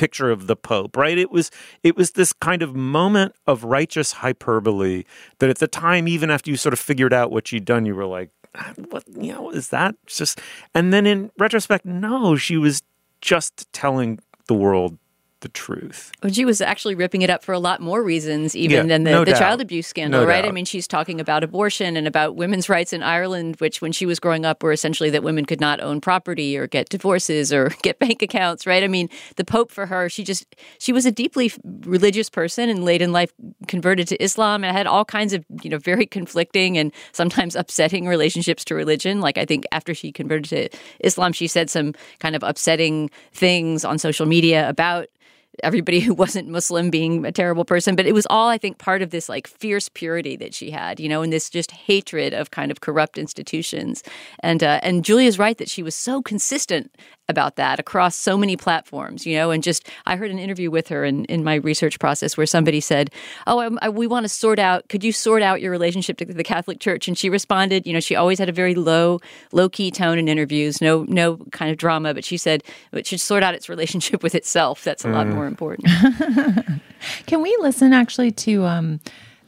[0.00, 1.18] picture of the Pope, right?
[1.18, 1.50] It was
[1.82, 5.04] it was this kind of moment of righteous hyperbole
[5.40, 7.94] that at the time, even after you sort of figured out what she'd done, you
[7.94, 10.40] were like, ah, what you know, is that just
[10.74, 12.82] and then in retrospect, no, she was
[13.20, 14.96] just telling the world
[15.40, 16.12] the truth.
[16.16, 18.82] Oh, well, she was actually ripping it up for a lot more reasons, even Yeah,
[18.84, 20.44] than the, no the child abuse scandal, No right?
[20.44, 24.06] I mean, she's talking about abortion and about women's rights in Ireland, which when she
[24.06, 27.70] was growing up were essentially that women could not own property or get divorces or
[27.82, 28.82] get bank accounts, right?
[28.84, 31.52] I mean, the Pope for her, she just, she was a deeply
[31.84, 33.32] religious person and late in life
[33.66, 38.06] converted to Islam and had all kinds of, you know, very conflicting and sometimes upsetting
[38.06, 39.20] relationships to religion.
[39.20, 43.84] Like, I think after she converted to Islam, she said some kind of upsetting things
[43.84, 45.06] on social media about
[45.62, 47.96] everybody who wasn't Muslim being a terrible person.
[47.96, 51.00] But it was all, I think, part of this like fierce purity that she had,
[51.00, 54.02] you know, and this just hatred of kind of corrupt institutions.
[54.40, 56.96] And uh, and Julia's right that she was so consistent
[57.30, 60.88] about that across so many platforms, you know, and just I heard an interview with
[60.88, 63.10] her in, in my research process where somebody said,
[63.46, 66.24] Oh, I, I, we want to sort out, could you sort out your relationship to
[66.26, 67.08] the Catholic Church?
[67.08, 69.20] And she responded, you know, she always had a very low,
[69.52, 72.62] low key tone in interviews, no, no kind of drama, but she said
[72.92, 74.84] it should sort out its relationship with itself.
[74.84, 75.34] That's a lot Mm.
[75.34, 75.88] more important.
[77.26, 79.00] Can we listen actually to um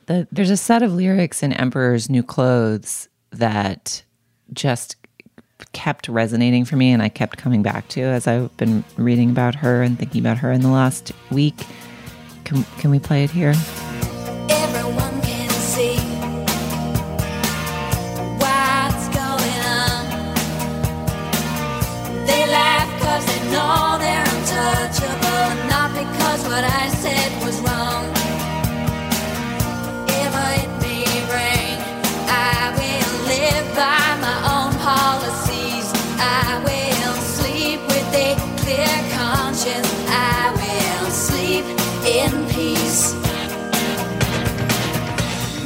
[0.07, 4.03] the there's a set of lyrics in Emperor's New Clothes that
[4.53, 4.97] just
[5.73, 9.55] kept resonating for me and I kept coming back to as I've been reading about
[9.57, 11.67] her and thinking about her in the last week.
[12.45, 13.55] Can can we play it here?
[14.49, 15.12] Everyone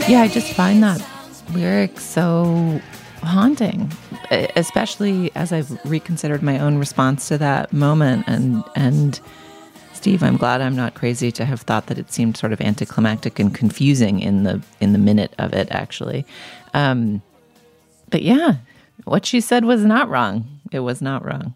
[0.09, 1.05] Yeah, I just find that
[1.53, 2.81] lyric so
[3.23, 3.91] haunting,
[4.55, 8.23] especially as I've reconsidered my own response to that moment.
[8.29, 9.21] And and
[9.95, 13.41] Steve, I'm glad I'm not crazy to have thought that it seemed sort of anticlimactic
[13.41, 15.67] and confusing in the in the minute of it.
[15.73, 16.25] Actually,
[16.73, 17.21] um,
[18.09, 18.59] but yeah,
[19.07, 20.47] what she said was not wrong.
[20.71, 21.53] It was not wrong.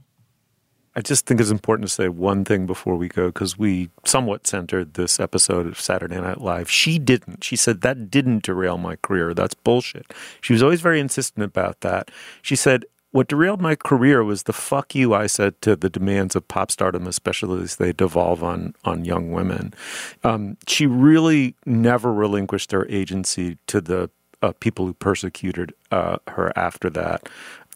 [0.97, 4.47] I just think it's important to say one thing before we go because we somewhat
[4.47, 6.69] centered this episode of Saturday Night Live.
[6.69, 7.45] She didn't.
[7.45, 9.33] She said that didn't derail my career.
[9.33, 10.13] That's bullshit.
[10.41, 12.11] She was always very insistent about that.
[12.43, 16.37] She said, what derailed my career was the fuck you I said to the demands
[16.37, 19.75] of pop stardom, especially as they devolve on on young women.
[20.23, 24.11] Um, she really never relinquished her agency to the
[24.43, 27.29] uh, people who persecuted uh, her after that,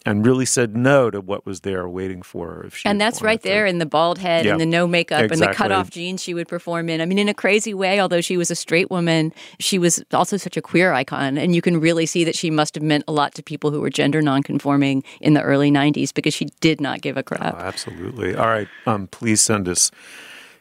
[0.05, 2.65] and really said no to what was there waiting for her.
[2.65, 5.31] If she and that's right there in the bald head Yeah, and the no makeup
[5.31, 7.01] and the cut off jeans she would perform in.
[7.01, 10.37] I mean, in a crazy way, although she was a straight woman, she was also
[10.37, 11.39] such a queer icon.
[11.39, 13.81] And you can really see that she must have meant a lot to people who
[13.81, 17.55] were gender nonconforming in the early 90s because she did not give a crap.
[17.55, 18.35] Oh, absolutely.
[18.35, 18.69] All right.
[18.87, 19.91] Um, please send us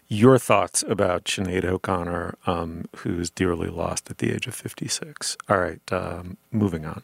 [0.07, 5.37] your thoughts about Sinead O'Connor, um, who's dearly lost at the age of 56.
[5.49, 5.81] All right.
[5.91, 7.03] Um, moving on.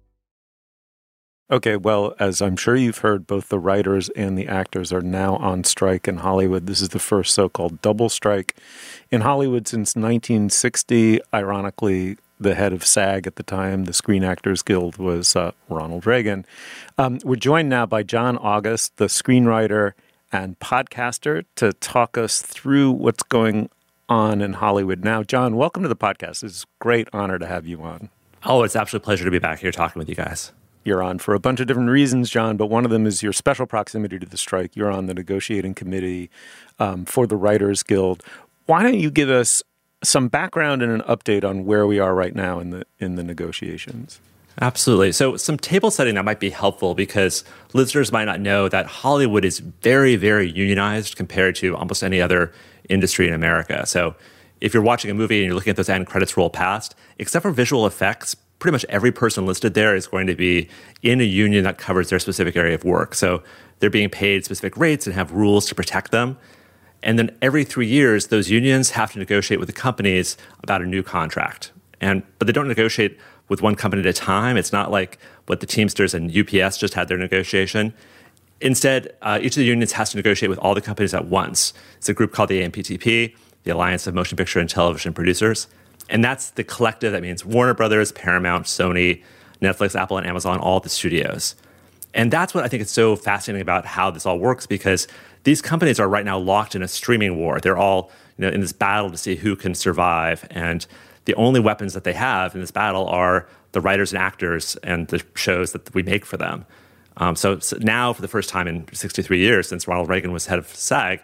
[1.51, 5.35] Okay, well, as I'm sure you've heard, both the writers and the actors are now
[5.35, 6.65] on strike in Hollywood.
[6.65, 8.55] This is the first so called double strike
[9.11, 11.19] in Hollywood since 1960.
[11.33, 16.05] Ironically, the head of SAG at the time, the Screen Actors Guild, was uh, Ronald
[16.07, 16.45] Reagan.
[16.97, 19.91] Um, we're joined now by John August, the screenwriter
[20.31, 23.69] and podcaster, to talk us through what's going
[24.07, 25.21] on in Hollywood now.
[25.21, 26.45] John, welcome to the podcast.
[26.45, 28.07] It's a great honor to have you on.
[28.45, 30.53] Oh, it's absolute pleasure to be back here talking with you guys.
[30.83, 33.33] You're on for a bunch of different reasons, John, but one of them is your
[33.33, 34.75] special proximity to the strike.
[34.75, 36.29] You're on the negotiating committee
[36.79, 38.23] um, for the Writers Guild.
[38.65, 39.61] Why don't you give us
[40.03, 43.23] some background and an update on where we are right now in the in the
[43.23, 44.19] negotiations?
[44.59, 45.11] Absolutely.
[45.11, 49.45] So, some table setting that might be helpful because listeners might not know that Hollywood
[49.45, 52.51] is very, very unionized compared to almost any other
[52.89, 53.85] industry in America.
[53.85, 54.15] So,
[54.59, 57.43] if you're watching a movie and you're looking at those end credits roll past, except
[57.43, 60.69] for visual effects, pretty much every person listed there is going to be
[61.01, 63.13] in a union that covers their specific area of work.
[63.13, 63.43] So,
[63.81, 66.37] they're being paid specific rates and have rules to protect them.
[67.03, 70.85] And then every three years, those unions have to negotiate with the companies about a
[70.85, 71.71] new contract.
[71.99, 73.19] And but they don't negotiate
[73.49, 74.55] with one company at a time.
[74.55, 77.93] It's not like what the Teamsters and UPS just had their negotiation.
[78.61, 81.73] Instead, uh, each of the unions has to negotiate with all the companies at once.
[81.97, 85.67] It's a group called the AMPTP, the Alliance of Motion Picture and Television Producers.
[86.11, 89.23] And that's the collective that means Warner Brothers, Paramount, Sony,
[89.61, 91.55] Netflix, Apple, and Amazon, all the studios.
[92.13, 95.07] And that's what I think is so fascinating about how this all works because
[95.43, 97.59] these companies are right now locked in a streaming war.
[97.59, 100.45] They're all you know, in this battle to see who can survive.
[100.51, 100.85] And
[101.25, 105.07] the only weapons that they have in this battle are the writers and actors and
[105.07, 106.65] the shows that we make for them.
[107.17, 110.47] Um, so, so, now, for the first time in 63 years since Ronald Reagan was
[110.47, 111.21] head of SAG,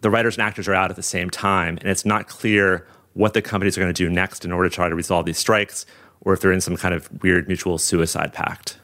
[0.00, 3.34] the writers and actors are out at the same time, and it's not clear what
[3.34, 5.86] the companies are going to do next in order to try to resolve these strikes,
[6.20, 8.78] or if they're in some kind of weird mutual suicide pact.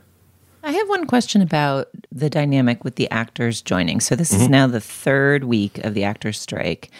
[0.62, 4.00] I have one question about the dynamic with the actors joining.
[4.00, 4.42] So this mm-hmm.
[4.42, 6.90] is now the third week of the actors' strike,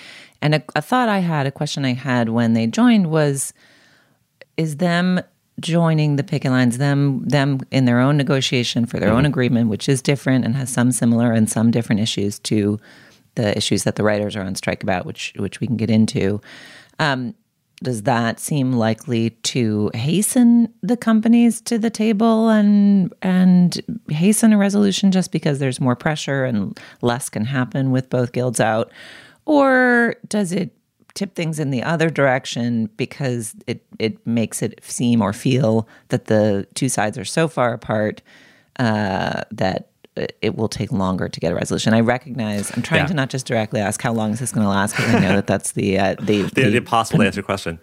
[0.41, 3.53] and a, a thought I had, a question I had when they joined was,
[4.57, 5.21] is them
[5.61, 9.19] joining the picket lines, them them in their own negotiation for their mm-hmm.
[9.19, 12.79] own agreement, which is different and has some similar and some different issues to
[13.35, 16.41] the issues that the writers are on strike about, which which we can get into.
[16.99, 17.35] Um,
[17.83, 24.59] does that seem likely to hasten the companies to the table and and hasten a
[24.59, 28.91] resolution just because there's more pressure and less can happen with both guilds out?
[29.45, 30.75] Or does it
[31.15, 36.27] tip things in the other direction because it it makes it seem or feel that
[36.27, 38.23] the two sides are so far apart
[38.79, 41.95] uh, that it will take longer to get a resolution.
[41.95, 42.71] I recognize.
[42.77, 43.07] I'm trying yeah.
[43.07, 45.37] to not just directly ask how long is this going to last because I know
[45.37, 47.79] that that's the uh, the, the, the, the impossible answer question.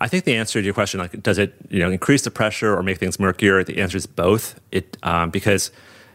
[0.00, 2.74] I think the answer to your question, like, does it you know increase the pressure
[2.76, 3.62] or make things murkier?
[3.62, 4.58] The answer is both.
[4.72, 5.70] It um, because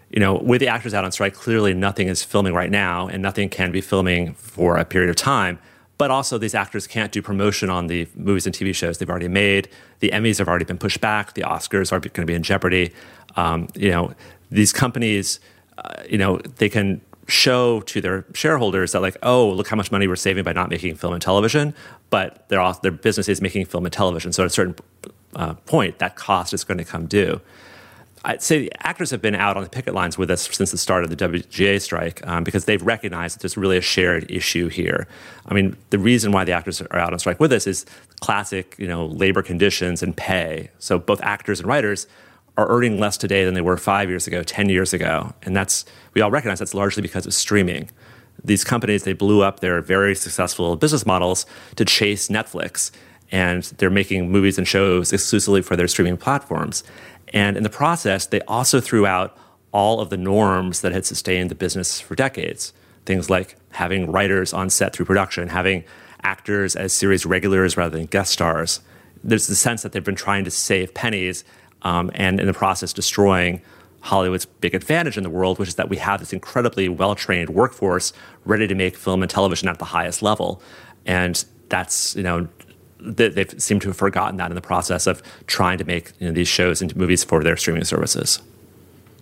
[0.09, 3.21] you know with the actors out on strike, clearly nothing is filming right now, and
[3.21, 5.59] nothing can be filming for a period of time.
[5.97, 9.29] But also, these actors can't do promotion on the movies and TV shows they've already
[9.29, 9.69] made.
[9.99, 11.33] The Emmys have already been pushed back.
[11.33, 12.91] The Oscars are going to be in jeopardy.
[13.38, 14.13] Um, you know,
[14.49, 15.39] these companies,
[15.77, 19.91] uh, you know, they can show to their shareholders that like, oh, look how much
[19.91, 21.73] money we're saving by not making film and television.
[22.09, 24.31] But their their business is making film and television.
[24.31, 24.75] So at a certain
[25.35, 27.41] uh, point, that cost is going to come due.
[28.25, 30.79] I'd say the actors have been out on the picket lines with us since the
[30.79, 34.67] start of the WGA strike um, because they've recognized that there's really a shared issue
[34.67, 35.07] here.
[35.45, 37.85] I mean, the reason why the actors are out on strike with us is
[38.21, 40.71] classic, you know, labor conditions and pay.
[40.79, 42.07] So both actors and writers
[42.58, 45.34] are earning less today than they were five years ago, 10 years ago.
[45.43, 47.89] And that's, we all recognize that's largely because of streaming.
[48.43, 51.45] These companies, they blew up their very successful business models
[51.76, 52.91] to chase Netflix.
[53.32, 56.84] And they're making movies and shows exclusively for their streaming platforms.
[57.34, 59.38] And in the process, they also threw out
[59.72, 62.72] all of the norms that had sustained the business for decades.
[63.06, 65.84] Things like having writers on set through production, having
[66.24, 68.80] actors as series regulars rather than guest stars.
[69.24, 71.43] There's the sense that they've been trying to save pennies
[71.86, 73.61] um, and in the process destroying
[74.01, 77.49] Hollywood's big advantage in the world, which is that we have this incredibly well trained
[77.49, 78.11] workforce
[78.43, 80.61] ready to make film and television at the highest level.
[81.05, 82.47] And that's, you know,
[82.99, 86.33] they've seemed to have forgotten that in the process of trying to make you know,
[86.33, 88.41] these shows into movies for their streaming services.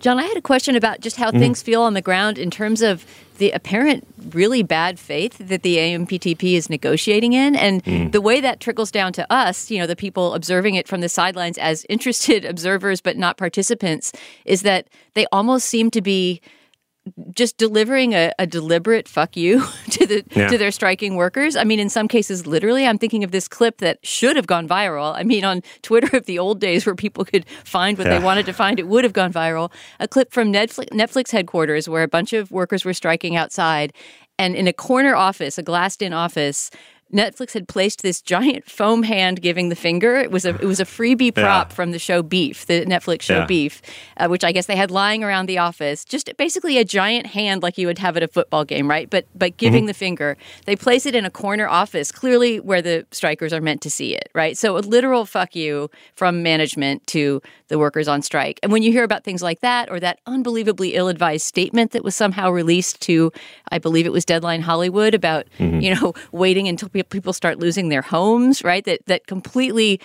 [0.04, 1.38] John, I had a question about just how mm-hmm.
[1.38, 3.06] things feel on the ground in terms of
[3.38, 8.12] the apparent really bad faith that the AMPTP is negotiating in and mm.
[8.12, 11.08] the way that trickles down to us, you know, the people observing it from the
[11.08, 14.12] sidelines as interested observers but not participants
[14.44, 16.42] is that they almost seem to be
[17.34, 20.48] just delivering a, a, deliberate fuck you to the yeah.
[20.48, 21.56] to their striking workers.
[21.56, 22.86] I mean, in some cases, literally.
[22.86, 25.14] I'm thinking of this clip that should have gone viral.
[25.14, 28.18] I mean, on Twitter of the old days, where people could find what yeah.
[28.18, 29.70] they wanted to find, it would have gone viral.
[30.00, 33.92] A clip from Netflix, Netflix headquarters where a bunch of workers were striking outside,
[34.38, 36.70] and in a corner office, a glassed-in office,
[37.14, 40.16] Netflix had placed this giant foam hand giving the finger.
[40.16, 41.74] It was a it was a freebie prop yeah.
[41.74, 43.46] from the show Beef, the Netflix show yeah.
[43.46, 43.80] Beef,
[44.16, 46.04] uh, which I guess they had lying around the office.
[46.04, 49.08] Just basically a giant hand like you would have at a football game, right?
[49.08, 49.88] But but giving mm-hmm.
[49.88, 50.36] the finger.
[50.66, 54.14] They place it in a corner office, clearly where the strikers are meant to see
[54.14, 54.58] it, right?
[54.58, 58.58] So a literal fuck you from management to the workers on strike.
[58.62, 62.14] And when you hear about things like that, or that unbelievably ill-advised statement that was
[62.14, 63.32] somehow released to,
[63.70, 65.80] I believe it was Deadline Hollywood about mm-hmm.
[65.80, 68.84] you know waiting until people people start losing their homes, right?
[68.84, 70.00] That that completely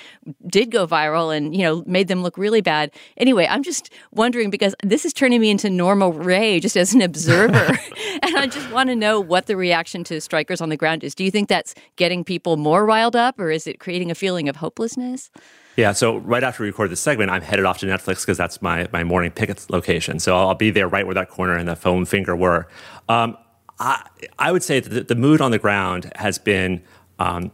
[0.48, 2.92] did go viral and you know made them look really bad.
[3.18, 7.02] Anyway, I'm just wondering because this is turning me into Norma Rae just as an
[7.02, 7.78] observer,
[8.24, 11.16] and I just want to know what the reaction to strikers on the ground is.
[11.16, 14.50] Do you think that's getting people more riled up, or is it creating a feeling
[14.50, 15.30] of hopelessness?
[15.80, 18.62] Yeah, so right after we record this segment, I'm headed off to Netflix because that's
[18.62, 20.20] my, my morning picket location.
[20.20, 22.68] So I'll be there right where that corner and the foam finger were.
[23.08, 23.38] Um,
[23.80, 24.06] I,
[24.38, 26.82] I would say that the, mood on the ground has been
[27.18, 27.52] um,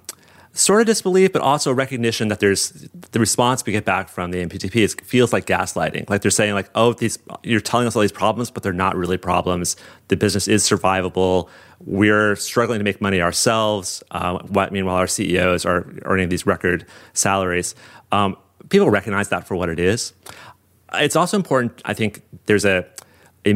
[0.54, 4.44] sort of disbelief, but also recognition that there's the response we get back from the
[4.44, 6.10] MPTP is, feels like gaslighting.
[6.10, 8.96] Like they're saying, like, oh, these you're telling us all these problems, but they're not
[8.96, 9.76] really problems.
[10.08, 11.50] The business is survivable.
[11.82, 14.02] We're struggling to make money ourselves.
[14.12, 14.40] Uh,
[14.72, 17.76] meanwhile, our CEOs are earning these record salaries.
[18.12, 18.38] Um,
[18.70, 20.14] people recognize that for what it is.
[20.94, 21.82] It's also important.
[21.86, 22.86] I think there's a
[23.44, 23.54] a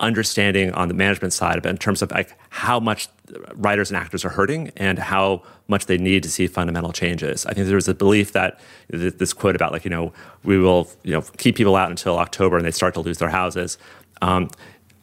[0.00, 3.08] misunderstanding on the management side but in terms of like how much
[3.54, 7.46] writers and actors are hurting and how much they need to see fundamental changes.
[7.46, 11.12] I think there's a belief that this quote about like you know we will you
[11.12, 13.78] know keep people out until October and they start to lose their houses.
[14.22, 14.50] Um,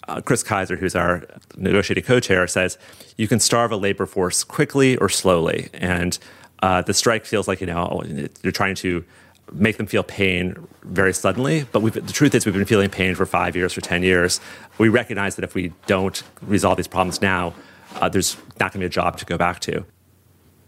[0.07, 1.23] uh, Chris Keyser, who's our
[1.57, 2.77] negotiating co-chair, says
[3.17, 6.17] you can starve a labor force quickly or slowly, and
[6.63, 8.01] uh, the strike feels like you know
[8.41, 9.03] you're trying to
[9.51, 11.65] make them feel pain very suddenly.
[11.71, 14.39] But the truth is, we've been feeling pain for five years, for 10 years.
[14.77, 17.53] We recognize that if we don't resolve these problems now,
[17.95, 19.85] uh, there's not going to be a job to go back to.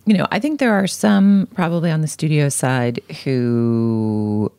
[0.06, 4.52] You know, I think there are some probably on the studio side who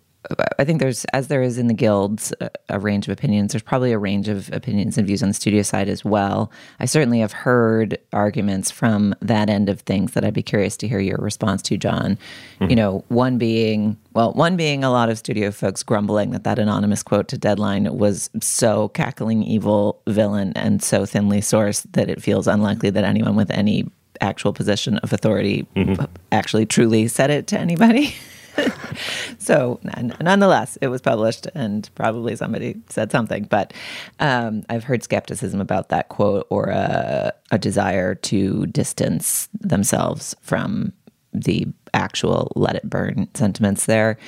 [0.58, 3.52] I think there's, as there is in the guilds, a, a, range of opinions.
[3.52, 6.52] There's probably a range of opinions and views on the studio side as well.
[6.78, 10.88] I certainly have heard arguments from that end of things that I'd be curious to
[10.88, 12.18] hear your response to, John.
[12.60, 12.68] Mm-hmm.
[12.68, 16.58] You know, one being, well, one being a lot of studio folks grumbling that that
[16.58, 22.20] anonymous quote to Deadline was so cackling evil villain and so thinly sourced that it
[22.20, 23.90] feels unlikely that anyone with any
[24.20, 26.04] actual position of authority mm-hmm.
[26.30, 28.14] actually truly said it to anybody.
[29.38, 29.80] so,
[30.20, 33.44] nonetheless, it was published, and probably somebody said something.
[33.44, 33.72] But
[34.18, 40.92] um, I've heard skepticism about that quote or a, a desire to distance themselves from
[41.32, 44.18] the actual let it burn sentiments there.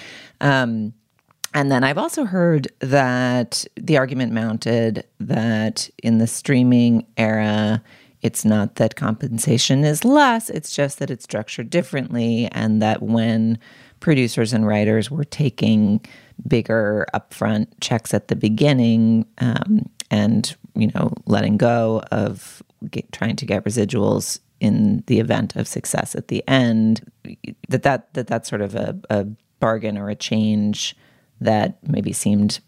[0.40, 0.92] Um,
[1.54, 7.82] and then I've also heard that the argument mounted that in the streaming era,
[8.22, 13.58] it's not that compensation is less, it's just that it's structured differently, and that when
[14.02, 16.04] producers and writers were taking
[16.46, 23.36] bigger upfront checks at the beginning um, and you know letting go of get, trying
[23.36, 27.10] to get residuals in the event of success at the end
[27.68, 29.24] that that that that's sort of a, a
[29.60, 30.96] bargain or a change
[31.40, 32.58] that maybe seemed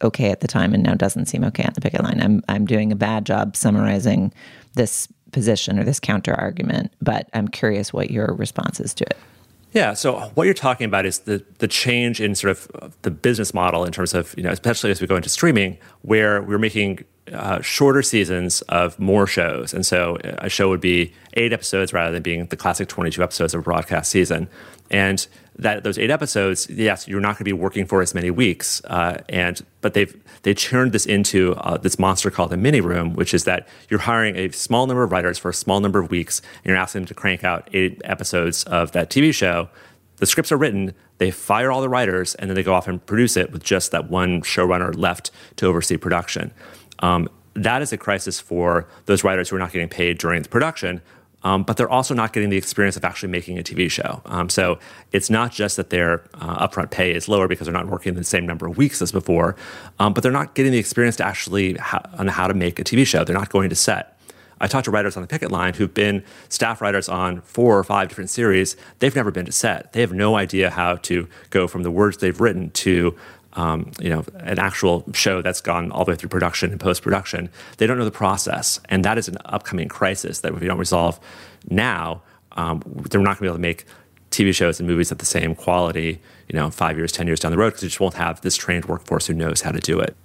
[0.00, 2.20] okay at the time and now doesn't seem okay on the picket line.
[2.20, 4.32] I'm I'm doing a bad job summarizing
[4.74, 9.16] this position or this counter argument, but I'm curious what your response is to it.
[9.72, 9.92] Yeah.
[9.94, 13.84] So what you're talking about is the the change in sort of the business model
[13.84, 17.60] in terms of you know especially as we go into streaming, where we're making uh,
[17.60, 22.22] shorter seasons of more shows, and so a show would be eight episodes rather than
[22.22, 24.48] being the classic 22 episodes of a broadcast season.
[24.90, 25.26] And
[25.58, 28.82] that those eight episodes, yes, you're not going to be working for as many weeks,
[28.84, 33.14] uh, and but they've they turned this into uh, this monster called a mini room,
[33.14, 36.10] which is that you're hiring a small number of writers for a small number of
[36.10, 39.68] weeks, and you're asking them to crank out eight episodes of that TV show.
[40.16, 43.04] The scripts are written, they fire all the writers, and then they go off and
[43.04, 46.52] produce it with just that one showrunner left to oversee production.
[47.00, 50.48] Um, that is a crisis for those writers who are not getting paid during the
[50.48, 51.02] production,
[51.44, 54.20] um, but they're also not getting the experience of actually making a TV show.
[54.26, 54.78] Um, so
[55.12, 58.24] it's not just that their uh, upfront pay is lower because they're not working the
[58.24, 59.56] same number of weeks as before,
[59.98, 62.84] um, but they're not getting the experience to actually ha- on how to make a
[62.84, 63.24] TV show.
[63.24, 64.18] They're not going to set.
[64.60, 67.84] I talked to writers on the picket line who've been staff writers on four or
[67.84, 68.76] five different series.
[68.98, 69.92] They've never been to set.
[69.92, 73.16] They have no idea how to go from the words they've written to
[73.54, 77.02] um, you know, an actual show that's gone all the way through production and post
[77.02, 77.50] production.
[77.78, 80.78] They don't know the process, and that is an upcoming crisis that if we don't
[80.78, 81.18] resolve
[81.68, 82.22] now,
[82.52, 83.84] um, they're not going to be able to make
[84.30, 87.52] TV shows and movies at the same quality, you know, five years, ten years down
[87.52, 89.98] the road because they just won't have this trained workforce who knows how to do
[89.98, 90.16] it.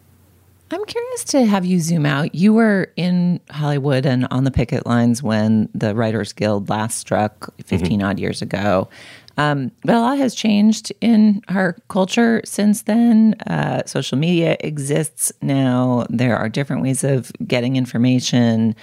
[0.71, 2.33] I'm curious to have you zoom out.
[2.33, 7.53] You were in Hollywood and on the picket lines when the Writers Guild last struck
[7.63, 8.07] 15 mm-hmm.
[8.07, 8.89] odd years ago.
[9.37, 13.35] Um, but a lot has changed in our culture since then.
[13.47, 16.05] Uh, social media exists now.
[16.09, 18.75] There are different ways of getting information.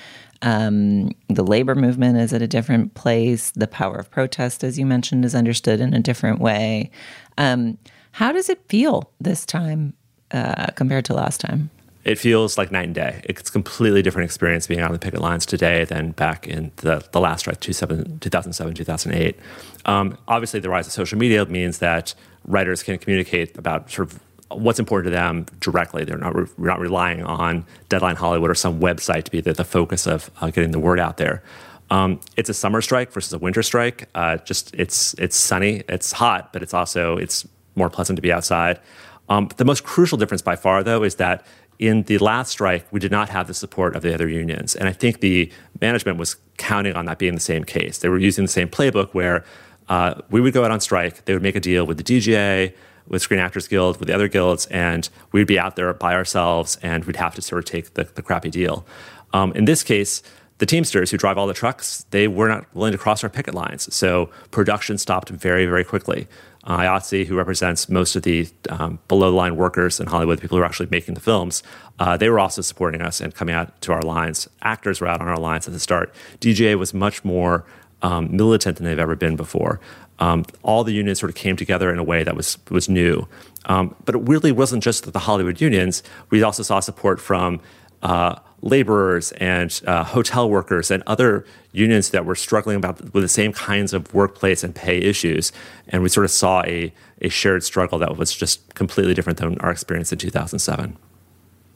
[0.43, 3.53] Um, the labor movement is at a different place.
[3.53, 6.91] The power of protest, as you mentioned, is understood in a different way.
[7.39, 7.79] Um,
[8.13, 9.95] how does it feel this time
[10.33, 11.71] uh, compared to last time?
[12.05, 13.21] It feels like night and day.
[13.25, 17.05] It's a completely different experience being on the picket lines today than back in the,
[17.13, 19.39] the last strike, 2007, 2008.
[19.85, 22.15] Um, obviously, the rise of social media means that
[22.47, 26.05] writers can communicate about sort of what's important to them directly.
[26.05, 29.65] They're not, re- not relying on Deadline Hollywood or some website to be the, the
[29.65, 31.43] focus of uh, getting the word out there.
[31.91, 34.09] Um, it's a summer strike versus a winter strike.
[34.15, 38.33] Uh, just it's it's sunny, it's hot, but it's also it's more pleasant to be
[38.33, 38.81] outside.
[39.29, 41.45] Um, the most crucial difference by far, though, is that
[41.81, 44.77] in the last strike, we did not have the support of the other unions.
[44.77, 45.51] And I think the
[45.81, 47.99] management was counting on that being the same case.
[47.99, 49.47] They were using the same playbook where
[49.89, 52.75] uh, we would go out on strike, they would make a deal with the DGA,
[53.09, 56.79] with Screen Actors Guild, with the other guilds, and we'd be out there by ourselves
[56.83, 58.87] and we'd have to sort of take the, the crappy deal.
[59.33, 60.23] Um, in this case,
[60.61, 63.55] the Teamsters who drive all the trucks, they were not willing to cross our picket
[63.55, 63.93] lines.
[63.95, 66.29] So production stopped very, very quickly.
[66.65, 70.43] Uh, IATSE, who represents most of the um, below the line workers in Hollywood, the
[70.43, 71.63] people who are actually making the films,
[71.99, 74.47] uh, they were also supporting us and coming out to our lines.
[74.61, 76.15] Actors were out on our lines at the start.
[76.41, 77.65] DGA was much more
[78.03, 79.81] um, militant than they've ever been before.
[80.19, 83.27] Um, all the unions sort of came together in a way that was was new.
[83.65, 86.03] Um, but it really wasn't just the Hollywood unions.
[86.29, 87.63] We also saw support from
[88.03, 93.29] uh, laborers and uh, hotel workers and other unions that were struggling about with the
[93.29, 95.53] same kinds of workplace and pay issues.
[95.89, 99.59] And we sort of saw a, a shared struggle that was just completely different than
[99.61, 100.97] our experience in 2007.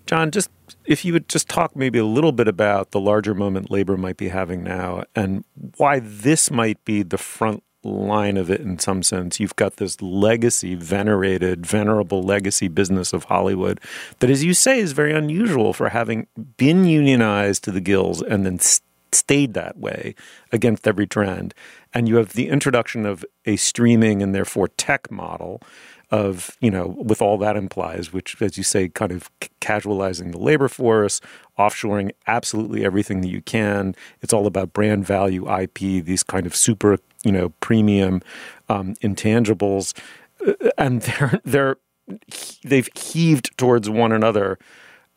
[0.07, 0.51] John, just
[0.85, 4.17] if you would just talk maybe a little bit about the larger moment labor might
[4.17, 5.45] be having now and
[5.77, 9.39] why this might be the front line of it in some sense.
[9.39, 13.81] You've got this legacy, venerated, venerable legacy business of Hollywood
[14.19, 16.27] that, as you say, is very unusual for having
[16.57, 18.83] been unionized to the gills and then st-
[19.13, 20.15] stayed that way
[20.51, 21.55] against every trend.
[21.93, 25.61] And you have the introduction of a streaming and therefore tech model
[26.11, 29.31] of you know with all that implies which as you say kind of
[29.61, 31.21] casualizing the labor force
[31.59, 36.55] offshoring absolutely everything that you can it's all about brand value ip these kind of
[36.55, 38.23] super you know premium
[38.69, 39.95] um, intangibles
[40.47, 41.77] uh, and they're they're
[42.65, 44.59] they've heaved towards one another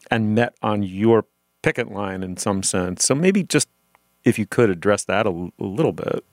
[0.09, 1.25] and met on your
[1.61, 3.67] picket line in some sense so maybe just
[4.23, 6.23] if you could address that a, a little bit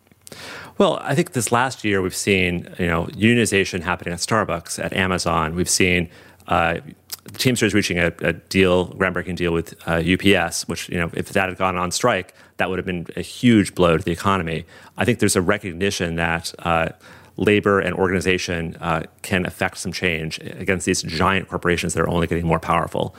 [0.79, 4.93] well, I think this last year we've seen you know unionization happening at Starbucks, at
[4.93, 5.55] Amazon.
[5.55, 6.09] We've seen
[6.49, 6.81] uh,
[7.25, 11.31] the Teamsters reaching a, a, deal, groundbreaking deal with uh, UPS, which you know if
[11.31, 14.65] that had gone on strike, that would have been a huge blow to the economy.
[14.97, 16.55] I think there's a recognition that.
[16.59, 16.91] Uh,
[17.37, 22.29] labor and organization uh, can affect some change against these giant corporations that are only
[22.29, 23.13] getting more powerful.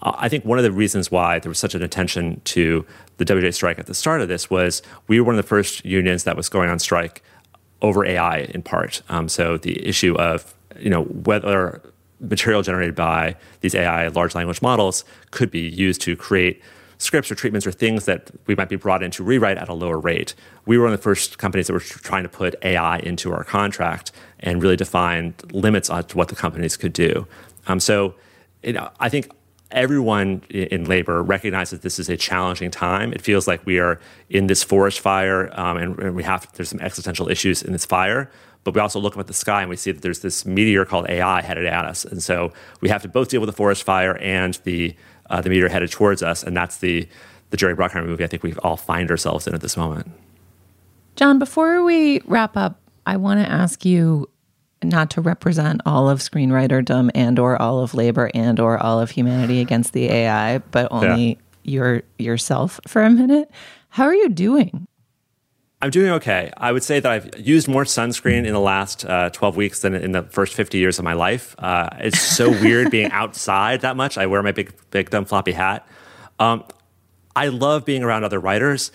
[0.00, 2.86] Uh, I think one of the reasons why there was such an attention to
[3.18, 5.84] the WGA strike at the start of this was we were one of the first
[5.84, 7.22] unions that was going on strike
[7.82, 9.02] over AI in part.
[9.08, 11.82] Um, so the issue of you know whether
[12.20, 16.62] material generated by these AI large language models could be used to create
[16.98, 19.72] scripts or treatments or things that we might be brought in to rewrite at a
[19.72, 20.34] lower rate.
[20.66, 23.44] We were one of the first companies that were trying to put AI into our
[23.44, 24.10] contract
[24.40, 27.26] and really define limits on what the companies could do.
[27.68, 28.14] Um, so,
[28.62, 29.30] you know, I think
[29.70, 33.12] everyone in labor recognizes this is a challenging time.
[33.12, 34.00] It feels like we are
[34.30, 37.84] in this forest fire, um, and, and, we have there's some existential issues in this
[37.84, 38.30] fire.
[38.64, 40.84] But we also look up at the sky and we see that there's this meteor
[40.84, 43.82] called AI headed at us, and so we have to both deal with the forest
[43.82, 44.94] fire and the
[45.30, 47.08] uh, the meteor headed towards us, and that's the
[47.50, 48.24] the Jerry Bruckheimer movie.
[48.24, 50.10] I think we all find ourselves in at this moment.
[51.16, 54.28] John, before we wrap up, I want to ask you
[54.82, 59.10] not to represent all of screenwriterdom and or all of labor and or all of
[59.10, 61.34] humanity against the AI, but only yeah.
[61.64, 63.50] your yourself for a minute.
[63.90, 64.86] How are you doing?
[65.80, 66.52] I'm doing okay.
[66.56, 69.94] I would say that I've used more sunscreen in the last uh, 12 weeks than
[69.94, 71.54] in the first 50 years of my life.
[71.56, 74.18] Uh, it's so weird being outside that much.
[74.18, 75.86] I wear my big, big dumb floppy hat.
[76.40, 76.64] Um,
[77.36, 78.90] I love being around other writers.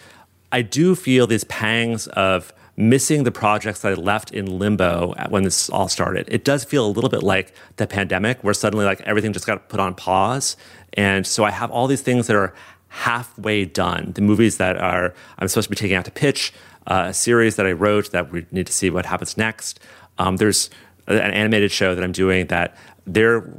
[0.52, 5.44] I do feel these pangs of missing the projects that I left in limbo when
[5.44, 6.28] this all started.
[6.30, 9.70] It does feel a little bit like the pandemic, where suddenly like everything just got
[9.70, 10.58] put on pause,
[10.94, 12.54] and so I have all these things that are
[12.94, 14.12] halfway done.
[14.14, 16.54] The movies that are I'm supposed to be taking out to pitch,
[16.88, 19.80] uh, a series that I wrote that we need to see what happens next.
[20.18, 20.70] Um, there's
[21.08, 22.76] an animated show that I'm doing that
[23.06, 23.50] they're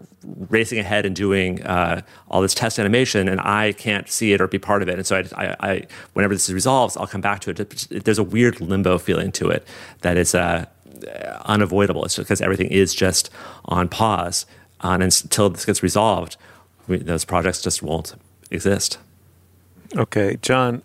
[0.48, 2.00] racing ahead and doing uh,
[2.30, 4.94] all this test animation, and I can't see it or be part of it.
[4.94, 8.04] And so, I, I, I whenever this resolves, I'll come back to it.
[8.04, 9.66] There's a weird limbo feeling to it
[10.00, 10.64] that is uh,
[11.44, 12.04] unavoidable.
[12.04, 13.30] It's because everything is just
[13.66, 14.46] on pause,
[14.80, 16.36] and until this gets resolved,
[16.86, 18.14] we, those projects just won't
[18.50, 18.98] exist.
[19.96, 20.82] Okay, John.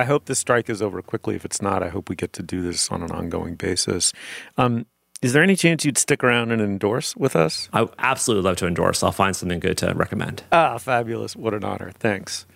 [0.00, 1.36] I hope this strike is over quickly.
[1.36, 4.14] If it's not, I hope we get to do this on an ongoing basis.
[4.56, 4.86] Um,
[5.20, 7.68] is there any chance you'd stick around and endorse with us?
[7.74, 9.02] I absolutely love to endorse.
[9.02, 10.42] I'll find something good to recommend.
[10.52, 11.36] Ah, fabulous.
[11.36, 11.90] What an honor.
[11.98, 12.46] Thanks.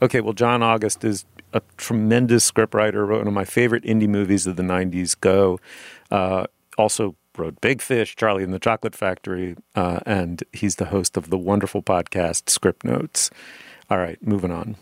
[0.00, 4.46] Okay, well, John August is a tremendous scriptwriter, wrote one of my favorite indie movies
[4.46, 5.60] of the 90s, Go.
[6.10, 6.46] Uh,
[6.78, 11.28] also wrote Big Fish, Charlie and the Chocolate Factory, uh, and he's the host of
[11.28, 13.30] the wonderful podcast Scriptnotes.
[13.90, 14.76] All right, moving on.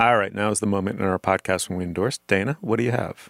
[0.00, 2.16] All right, now is the moment in our podcast when we endorse.
[2.26, 3.28] Dana, what do you have?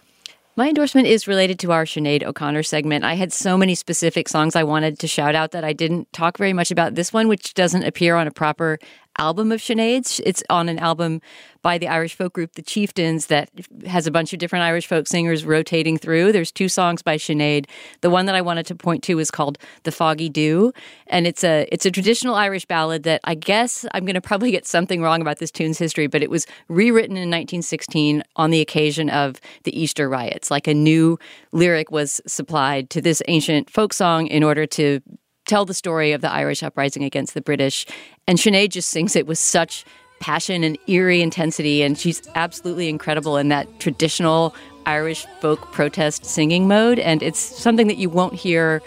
[0.55, 3.03] My endorsement is related to our Sinead O'Connor segment.
[3.03, 6.37] I had so many specific songs I wanted to shout out that I didn't talk
[6.37, 8.79] very much about this one, which doesn't appear on a proper
[9.17, 10.21] album of Sinead's.
[10.25, 11.21] It's on an album
[11.61, 13.49] by the Irish folk group The Chieftains that
[13.85, 16.31] has a bunch of different Irish folk singers rotating through.
[16.31, 17.67] There's two songs by Sinead.
[18.01, 20.73] The one that I wanted to point to is called The Foggy Dew,
[21.07, 24.51] and it's a it's a traditional Irish ballad that I guess I'm going to probably
[24.51, 28.61] get something wrong about this tune's history, but it was rewritten in 1916 on the
[28.61, 30.49] occasion of the Easter riots.
[30.49, 31.19] Like a new
[31.51, 35.01] lyric was supplied to this ancient folk song in order to
[35.45, 37.85] tell the story of the Irish uprising against the British.
[38.27, 39.85] And Sinead just sings it with such
[40.19, 46.67] passion and eerie intensity, and she's absolutely incredible in that traditional Irish folk protest singing
[46.67, 46.99] mode.
[46.99, 48.81] And it's something that you won't hear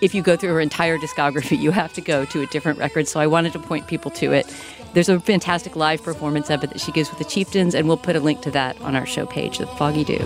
[0.00, 1.58] if you go through her entire discography.
[1.58, 3.06] You have to go to a different record.
[3.06, 4.46] So I wanted to point people to it.
[4.94, 7.96] There's a fantastic live performance of it that she gives with the Chieftains, and we'll
[7.96, 10.18] put a link to that on our show page, The Foggy Dew.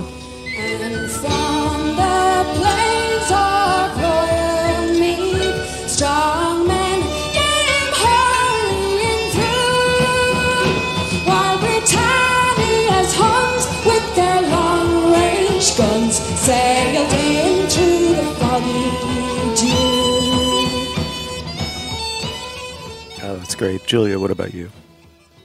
[23.54, 23.86] That's great.
[23.86, 24.68] Julia, what about you?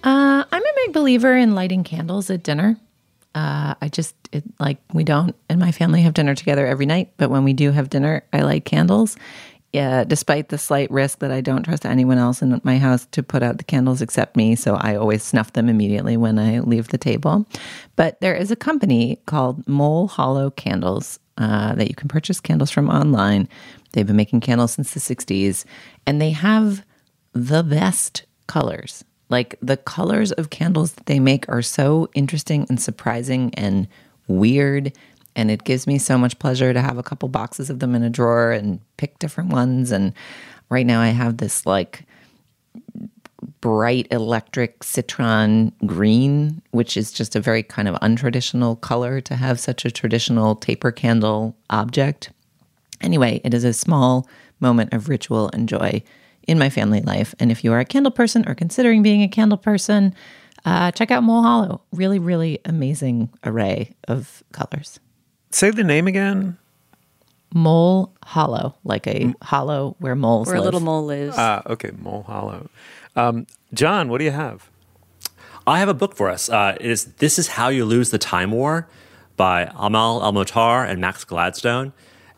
[0.04, 2.76] Uh, I'm a big believer in lighting candles at dinner.
[3.36, 7.12] Uh, I just it, like we don't in my family have dinner together every night,
[7.18, 9.16] but when we do have dinner, I light candles.
[9.74, 13.22] Yeah, despite the slight risk that I don't trust anyone else in my house to
[13.22, 16.88] put out the candles except me, so I always snuff them immediately when I leave
[16.88, 17.46] the table.
[17.96, 22.72] But there is a company called Mole Hollow Candles uh, that you can purchase candles
[22.72, 23.48] from online.
[23.92, 25.66] They've been making candles since the 60s,
[26.08, 26.84] and they have
[27.34, 29.04] the best colors.
[29.30, 33.88] Like the colors of candles that they make are so interesting and surprising and
[34.28, 34.92] weird.
[35.36, 38.04] And it gives me so much pleasure to have a couple boxes of them in
[38.04, 39.92] a drawer and pick different ones.
[39.92, 40.14] And
[40.70, 42.06] right now I have this like
[43.62, 49.60] bright electric citron green, which is just a very kind of untraditional color to have
[49.60, 52.32] such a traditional taper candle object.
[53.02, 54.28] Anyway, it is a small
[54.60, 56.02] moment of ritual and joy
[56.50, 57.36] in my family life.
[57.40, 60.16] And if you are a candle person or considering being a candle person,
[60.66, 61.82] uh, check out Mole Hollow.
[61.92, 65.00] Really, really amazing array of colors.
[65.52, 66.58] Say the name again.
[67.54, 71.36] Mole Hollow, like a hollow where moles Where a little mole lives.
[71.38, 72.70] Ah, okay, Mole Hollow.
[73.16, 74.70] Um, John, what do you have?
[75.68, 76.50] I have a book for us.
[76.50, 78.88] Uh, it is This is How You Lose the Time War
[79.38, 81.94] by Amal El-Mohtar and Max Gladstone.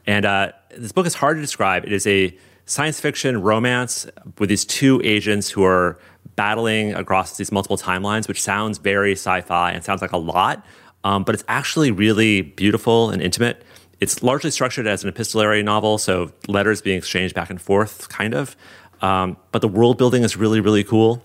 [0.06, 1.86] And uh, this book is hard to describe.
[1.86, 2.38] It is a
[2.72, 4.08] science fiction romance
[4.40, 6.00] with these two agents who are
[6.38, 10.66] battling across these multiple timelines, which sounds very sci-fi and sounds like a lot,
[11.04, 13.62] um, but it's actually really beautiful and intimate.
[14.00, 18.34] It's largely structured as an epistolary novel, so letters being exchanged back and forth, kind
[18.34, 18.56] of.
[19.02, 21.22] Um, but the world building is really, really cool.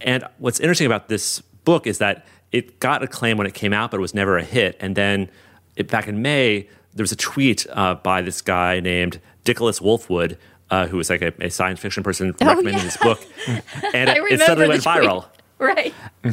[0.00, 3.92] And what's interesting about this book is that it got acclaim when it came out,
[3.92, 4.76] but it was never a hit.
[4.80, 5.30] And then
[5.76, 10.36] it, back in May, there was a tweet uh, by this guy named Nicholas Wolfwood,
[10.70, 12.82] uh, who was like a, a science fiction person Oh, recommending yeah.
[12.84, 13.20] this book.
[13.94, 14.94] And it, it suddenly went tweet.
[14.96, 15.26] viral.
[15.60, 15.92] Right.
[16.22, 16.30] I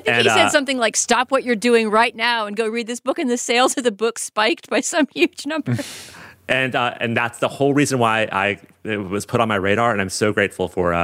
[0.00, 2.66] think And, he said uh, something like, stop what you're doing right now and go
[2.66, 3.18] read this book.
[3.18, 5.76] And the sales of the book spiked by some huge number.
[6.48, 9.92] and uh, and that's the whole reason why I it was put on my radar,
[9.92, 10.94] and I'm so grateful for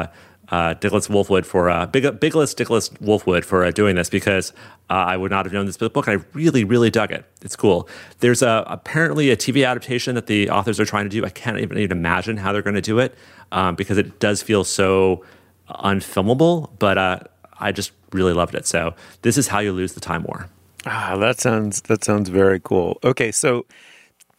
[0.52, 4.52] uh, Nicholas Wolfwood for uh, Big Bigless Nicholas Wolfwood for uh, doing this because
[4.90, 7.24] uh, I would not have known this book, and I really really dug it.
[7.40, 7.88] It's cool.
[8.20, 11.24] There's a, apparently a TV adaptation that the authors are trying to do.
[11.24, 13.14] I can't even, even imagine how they're going to do it
[13.50, 15.24] um, because it does feel so
[15.70, 17.20] unfilmable, but uh,
[17.58, 18.66] I just really loved it.
[18.66, 20.50] So this is how you lose the time war.
[20.84, 22.98] Ah, that sounds that sounds very cool.
[23.02, 23.64] Okay, so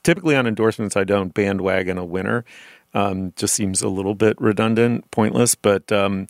[0.03, 2.45] typically on endorsements, I don't bandwagon a winner.
[2.94, 5.56] Um, just seems a little bit redundant, pointless.
[5.56, 6.28] But um,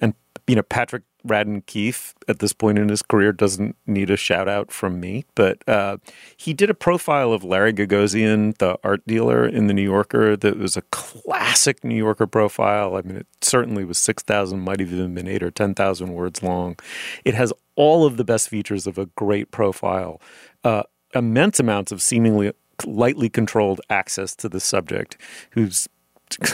[0.00, 0.14] and
[0.46, 4.48] you know, Patrick Radden Keefe at this point in his career doesn't need a shout
[4.48, 5.24] out from me.
[5.34, 5.98] But uh,
[6.36, 10.58] he did a profile of Larry Gagosian, the art dealer in the New Yorker, that
[10.58, 12.96] was a classic New Yorker profile.
[12.96, 16.12] I mean, it certainly was six thousand, might have even been eight or ten thousand
[16.12, 16.76] words long.
[17.24, 20.20] It has all of the best features of a great profile.
[20.64, 20.82] Uh,
[21.14, 22.52] immense amounts of seemingly
[22.84, 25.16] lightly controlled access to the subject,
[25.52, 25.88] who's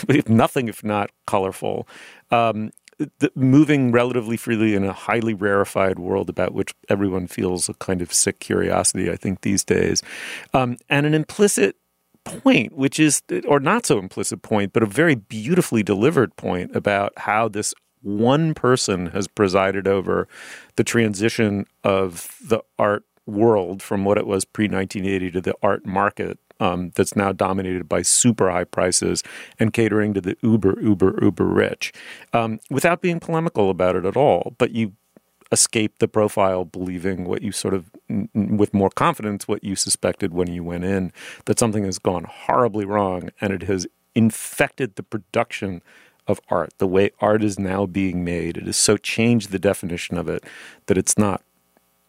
[0.29, 1.89] nothing if not colorful.
[2.31, 7.75] Um, the, moving relatively freely in a highly rarefied world about which everyone feels a
[7.75, 10.03] kind of sick curiosity, I think, these days.
[10.53, 11.77] Um, and an implicit
[12.25, 17.13] point, which is, or not so implicit point, but a very beautifully delivered point about
[17.17, 17.73] how this
[18.03, 20.29] one person has presided over
[20.77, 25.87] the transition of the art world from what it was pre 1980 to the art
[25.87, 29.23] market um, that's now dominated by super high prices
[29.59, 31.93] and catering to the uber, uber, uber rich
[32.33, 34.55] um, without being polemical about it at all.
[34.59, 34.93] But you
[35.51, 40.35] escape the profile believing what you sort of, n- with more confidence, what you suspected
[40.35, 41.13] when you went in
[41.47, 45.81] that something has gone horribly wrong and it has infected the production
[46.27, 48.59] of art, the way art is now being made.
[48.59, 50.45] It has so changed the definition of it
[50.87, 51.43] that it's not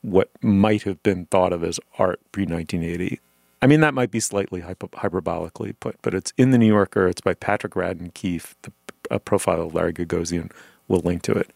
[0.01, 3.19] what might have been thought of as art pre 1980.
[3.61, 7.07] I mean, that might be slightly hyper- hyperbolically put, but it's in the New Yorker.
[7.07, 8.55] It's by Patrick Radden Keefe.
[8.61, 8.71] The
[9.09, 10.51] a profile of Larry Gagosian.
[10.87, 11.51] We'll link to it.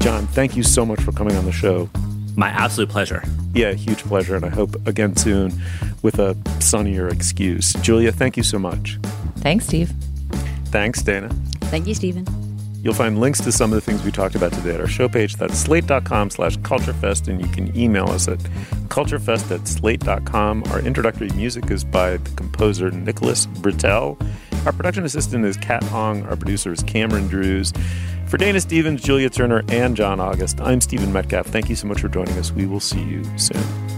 [0.00, 1.90] John, thank you so much for coming on the show.
[2.36, 3.22] My absolute pleasure.
[3.52, 4.36] Yeah, huge pleasure.
[4.36, 5.52] And I hope again soon
[6.02, 7.72] with a sunnier excuse.
[7.74, 8.98] Julia, thank you so much.
[9.38, 9.92] Thanks, Steve.
[10.66, 11.28] Thanks, Dana.
[11.62, 12.47] Thank you, Stephen.
[12.82, 15.08] You'll find links to some of the things we talked about today at our show
[15.08, 15.36] page.
[15.36, 18.38] That's slate.com slash culturefest, and you can email us at
[18.88, 20.62] culturefest at slate.com.
[20.68, 24.16] Our introductory music is by the composer Nicholas Britell.
[24.64, 26.24] Our production assistant is Kat Hong.
[26.26, 27.72] Our producer is Cameron Drews.
[28.26, 31.46] For Dana Stevens, Julia Turner, and John August, I'm Stephen Metcalf.
[31.46, 32.52] Thank you so much for joining us.
[32.52, 33.97] We will see you soon.